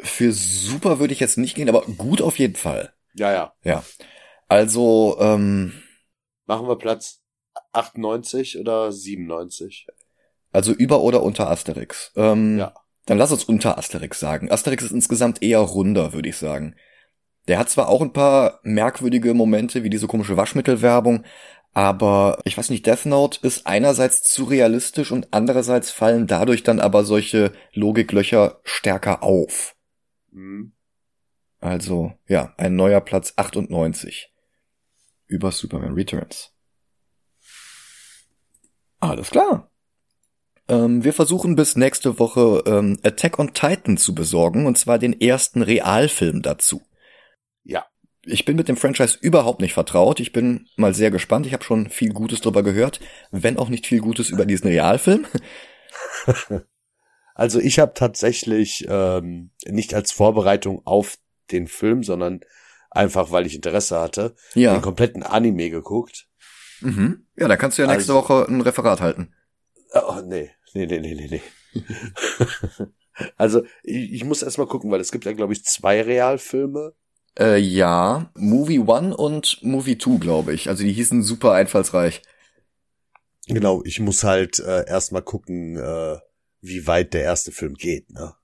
Für 0.00 0.32
super 0.32 0.98
würde 0.98 1.14
ich 1.14 1.20
jetzt 1.20 1.38
nicht 1.38 1.54
gehen, 1.54 1.68
aber 1.68 1.82
gut 1.82 2.20
auf 2.20 2.40
jeden 2.40 2.56
Fall. 2.56 2.92
Ja, 3.14 3.32
ja. 3.32 3.54
Ja. 3.62 3.84
Also, 4.48 5.16
ähm, 5.20 5.72
Machen 6.46 6.66
wir 6.66 6.76
Platz 6.76 7.22
98 7.70 8.58
oder 8.58 8.90
97? 8.90 9.86
Also 10.54 10.72
über 10.72 11.00
oder 11.00 11.22
unter 11.22 11.50
Asterix. 11.50 12.12
Ähm, 12.16 12.58
Ja. 12.58 12.74
Dann 13.06 13.18
lass 13.18 13.32
uns 13.32 13.44
unter 13.44 13.76
Asterix 13.76 14.18
sagen. 14.18 14.50
Asterix 14.50 14.82
ist 14.82 14.92
insgesamt 14.92 15.42
eher 15.42 15.58
runder, 15.58 16.14
würde 16.14 16.30
ich 16.30 16.38
sagen. 16.38 16.74
Der 17.48 17.58
hat 17.58 17.68
zwar 17.68 17.88
auch 17.88 18.00
ein 18.00 18.14
paar 18.14 18.60
merkwürdige 18.62 19.34
Momente, 19.34 19.84
wie 19.84 19.90
diese 19.90 20.06
komische 20.06 20.38
Waschmittelwerbung, 20.38 21.24
aber 21.74 22.38
ich 22.44 22.56
weiß 22.56 22.70
nicht, 22.70 22.86
Death 22.86 23.04
Note 23.04 23.40
ist 23.42 23.66
einerseits 23.66 24.22
zu 24.22 24.44
realistisch 24.44 25.10
und 25.10 25.28
andererseits 25.32 25.90
fallen 25.90 26.28
dadurch 26.28 26.62
dann 26.62 26.78
aber 26.78 27.04
solche 27.04 27.52
Logiklöcher 27.72 28.60
stärker 28.62 29.24
auf. 29.24 29.74
Hm. 30.30 30.72
Also, 31.58 32.12
ja, 32.28 32.54
ein 32.58 32.76
neuer 32.76 33.00
Platz 33.00 33.34
98. 33.36 34.32
Über 35.26 35.50
Superman 35.50 35.94
Returns. 35.94 36.52
Alles 39.00 39.30
klar. 39.30 39.70
Ähm, 40.68 41.04
wir 41.04 41.12
versuchen 41.12 41.56
bis 41.56 41.76
nächste 41.76 42.18
Woche 42.18 42.62
ähm, 42.66 42.98
Attack 43.02 43.38
on 43.38 43.52
Titan 43.54 43.96
zu 43.96 44.14
besorgen, 44.14 44.66
und 44.66 44.78
zwar 44.78 44.98
den 44.98 45.20
ersten 45.20 45.62
Realfilm 45.62 46.42
dazu. 46.42 46.82
Ja. 47.64 47.84
Ich 48.26 48.46
bin 48.46 48.56
mit 48.56 48.68
dem 48.68 48.78
Franchise 48.78 49.18
überhaupt 49.20 49.60
nicht 49.60 49.74
vertraut. 49.74 50.18
Ich 50.18 50.32
bin 50.32 50.66
mal 50.76 50.94
sehr 50.94 51.10
gespannt. 51.10 51.44
Ich 51.46 51.52
habe 51.52 51.62
schon 51.64 51.90
viel 51.90 52.10
Gutes 52.14 52.40
drüber 52.40 52.62
gehört, 52.62 53.00
wenn 53.30 53.58
auch 53.58 53.68
nicht 53.68 53.86
viel 53.86 54.00
Gutes 54.00 54.30
über 54.30 54.46
diesen 54.46 54.68
Realfilm. 54.68 55.26
Also 57.36 57.58
ich 57.58 57.80
habe 57.80 57.94
tatsächlich 57.94 58.86
ähm, 58.88 59.50
nicht 59.66 59.92
als 59.92 60.12
Vorbereitung 60.12 60.82
auf 60.86 61.16
den 61.50 61.66
Film, 61.66 62.04
sondern 62.04 62.40
einfach, 62.92 63.32
weil 63.32 63.44
ich 63.44 63.56
Interesse 63.56 63.98
hatte, 63.98 64.36
Ja. 64.54 64.72
den 64.74 64.82
kompletten 64.82 65.24
Anime 65.24 65.68
geguckt. 65.68 66.28
Mhm. 66.80 67.26
Ja, 67.36 67.48
da 67.48 67.56
kannst 67.56 67.76
du 67.76 67.82
ja 67.82 67.88
nächste 67.88 68.12
Also- 68.12 68.22
Woche 68.28 68.46
ein 68.48 68.60
Referat 68.60 69.00
halten. 69.00 69.34
Oh, 69.94 70.20
nee, 70.24 70.50
nee, 70.74 70.86
nee, 70.86 70.98
nee, 70.98 71.14
nee, 71.14 71.28
nee. 71.30 71.42
also 73.36 73.62
ich, 73.82 74.12
ich 74.12 74.24
muss 74.24 74.42
erst 74.42 74.58
mal 74.58 74.66
gucken, 74.66 74.90
weil 74.90 75.00
es 75.00 75.12
gibt 75.12 75.24
ja, 75.24 75.32
glaube 75.32 75.52
ich, 75.52 75.64
zwei 75.64 76.02
Realfilme. 76.02 76.94
Äh, 77.38 77.58
ja, 77.58 78.30
Movie 78.36 78.80
One 78.80 79.16
und 79.16 79.58
Movie 79.62 79.98
Two, 79.98 80.18
glaube 80.18 80.52
ich. 80.54 80.68
Also 80.68 80.84
die 80.84 80.92
hießen 80.92 81.22
super 81.22 81.52
einfallsreich. 81.52 82.22
Genau, 83.46 83.82
ich 83.84 84.00
muss 84.00 84.24
halt 84.24 84.58
äh, 84.60 84.86
erst 84.86 85.12
mal 85.12 85.20
gucken, 85.22 85.76
äh, 85.76 86.18
wie 86.60 86.86
weit 86.86 87.12
der 87.12 87.22
erste 87.22 87.52
Film 87.52 87.74
geht, 87.74 88.10
ne? 88.10 88.34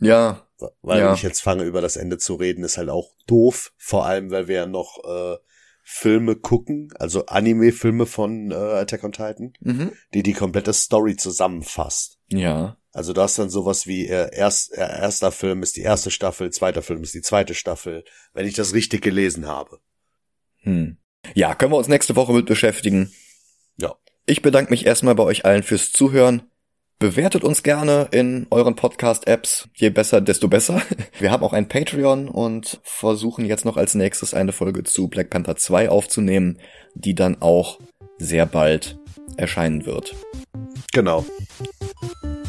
Ja, 0.00 0.46
Weil 0.82 1.00
Ja. 1.00 1.06
wenn 1.08 1.14
ich 1.14 1.22
jetzt 1.22 1.40
fange, 1.40 1.64
über 1.64 1.80
das 1.80 1.96
Ende 1.96 2.18
zu 2.18 2.34
reden, 2.34 2.64
ist 2.64 2.78
halt 2.78 2.88
auch 2.88 3.12
doof. 3.26 3.72
Vor 3.76 4.06
allem, 4.06 4.30
weil 4.30 4.48
wir 4.48 4.56
ja 4.56 4.66
noch 4.66 4.98
äh, 5.04 5.36
Filme 5.90 6.36
gucken, 6.36 6.90
also 6.98 7.24
Anime-Filme 7.24 8.04
von 8.04 8.50
äh, 8.50 8.54
Attack 8.54 9.04
on 9.04 9.12
Titan, 9.12 9.54
mhm. 9.60 9.92
die 10.12 10.22
die 10.22 10.34
komplette 10.34 10.74
Story 10.74 11.16
zusammenfasst. 11.16 12.18
ja, 12.28 12.76
Also 12.92 13.14
du 13.14 13.22
hast 13.22 13.38
dann 13.38 13.48
sowas 13.48 13.86
wie 13.86 14.06
äh, 14.06 14.28
erst, 14.36 14.74
äh, 14.74 14.80
erster 14.80 15.32
Film 15.32 15.62
ist 15.62 15.76
die 15.76 15.80
erste 15.80 16.10
Staffel, 16.10 16.50
zweiter 16.50 16.82
Film 16.82 17.02
ist 17.02 17.14
die 17.14 17.22
zweite 17.22 17.54
Staffel, 17.54 18.04
wenn 18.34 18.46
ich 18.46 18.54
das 18.54 18.74
richtig 18.74 19.00
gelesen 19.00 19.46
habe. 19.46 19.80
hm. 20.60 20.98
Ja, 21.34 21.54
können 21.54 21.72
wir 21.72 21.78
uns 21.78 21.88
nächste 21.88 22.16
Woche 22.16 22.34
mit 22.34 22.44
beschäftigen. 22.44 23.10
Ja. 23.78 23.94
Ich 24.26 24.42
bedanke 24.42 24.70
mich 24.70 24.84
erstmal 24.84 25.14
bei 25.14 25.24
euch 25.24 25.46
allen 25.46 25.62
fürs 25.62 25.90
Zuhören. 25.90 26.42
Bewertet 27.00 27.44
uns 27.44 27.62
gerne 27.62 28.08
in 28.10 28.48
euren 28.50 28.74
Podcast-Apps. 28.74 29.68
Je 29.74 29.90
besser, 29.90 30.20
desto 30.20 30.48
besser. 30.48 30.82
Wir 31.20 31.30
haben 31.30 31.44
auch 31.44 31.52
ein 31.52 31.68
Patreon 31.68 32.28
und 32.28 32.80
versuchen 32.82 33.44
jetzt 33.44 33.64
noch 33.64 33.76
als 33.76 33.94
nächstes 33.94 34.34
eine 34.34 34.50
Folge 34.50 34.82
zu 34.82 35.06
Black 35.06 35.30
Panther 35.30 35.54
2 35.54 35.90
aufzunehmen, 35.90 36.58
die 36.94 37.14
dann 37.14 37.40
auch 37.40 37.78
sehr 38.18 38.46
bald 38.46 38.98
erscheinen 39.36 39.86
wird. 39.86 40.16
Genau. 40.92 41.24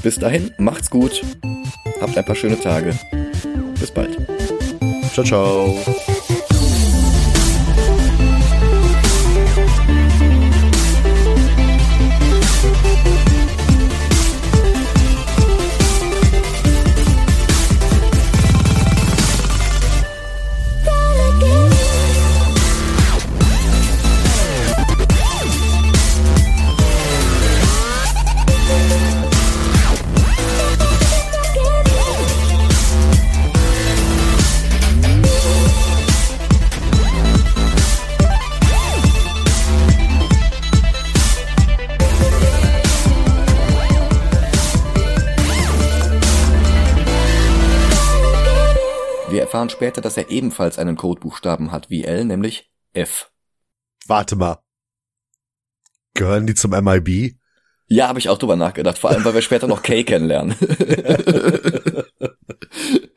Bis 0.01 0.15
dahin, 0.15 0.51
macht's 0.57 0.89
gut. 0.89 1.21
Habt 2.01 2.17
ein 2.17 2.25
paar 2.25 2.35
schöne 2.35 2.59
Tage. 2.59 2.97
Bis 3.79 3.91
bald. 3.91 4.17
Ciao, 5.13 5.23
ciao. 5.23 5.77
Erfahren 49.59 49.69
später, 49.69 50.01
dass 50.01 50.15
er 50.15 50.29
ebenfalls 50.29 50.79
einen 50.79 50.95
Codebuchstaben 50.95 51.73
hat 51.73 51.89
wie 51.89 52.05
L, 52.05 52.23
nämlich 52.23 52.71
F. 52.93 53.29
Warte 54.07 54.37
mal. 54.37 54.59
Gehören 56.13 56.47
die 56.47 56.55
zum 56.55 56.71
MIB? 56.71 57.35
Ja, 57.87 58.07
habe 58.07 58.19
ich 58.19 58.29
auch 58.29 58.37
drüber 58.37 58.55
nachgedacht, 58.55 58.97
vor 58.97 59.09
allem, 59.09 59.25
weil 59.25 59.33
wir 59.33 59.41
später 59.41 59.67
noch 59.67 59.83
K 59.83 60.03
kennenlernen. 60.05 60.55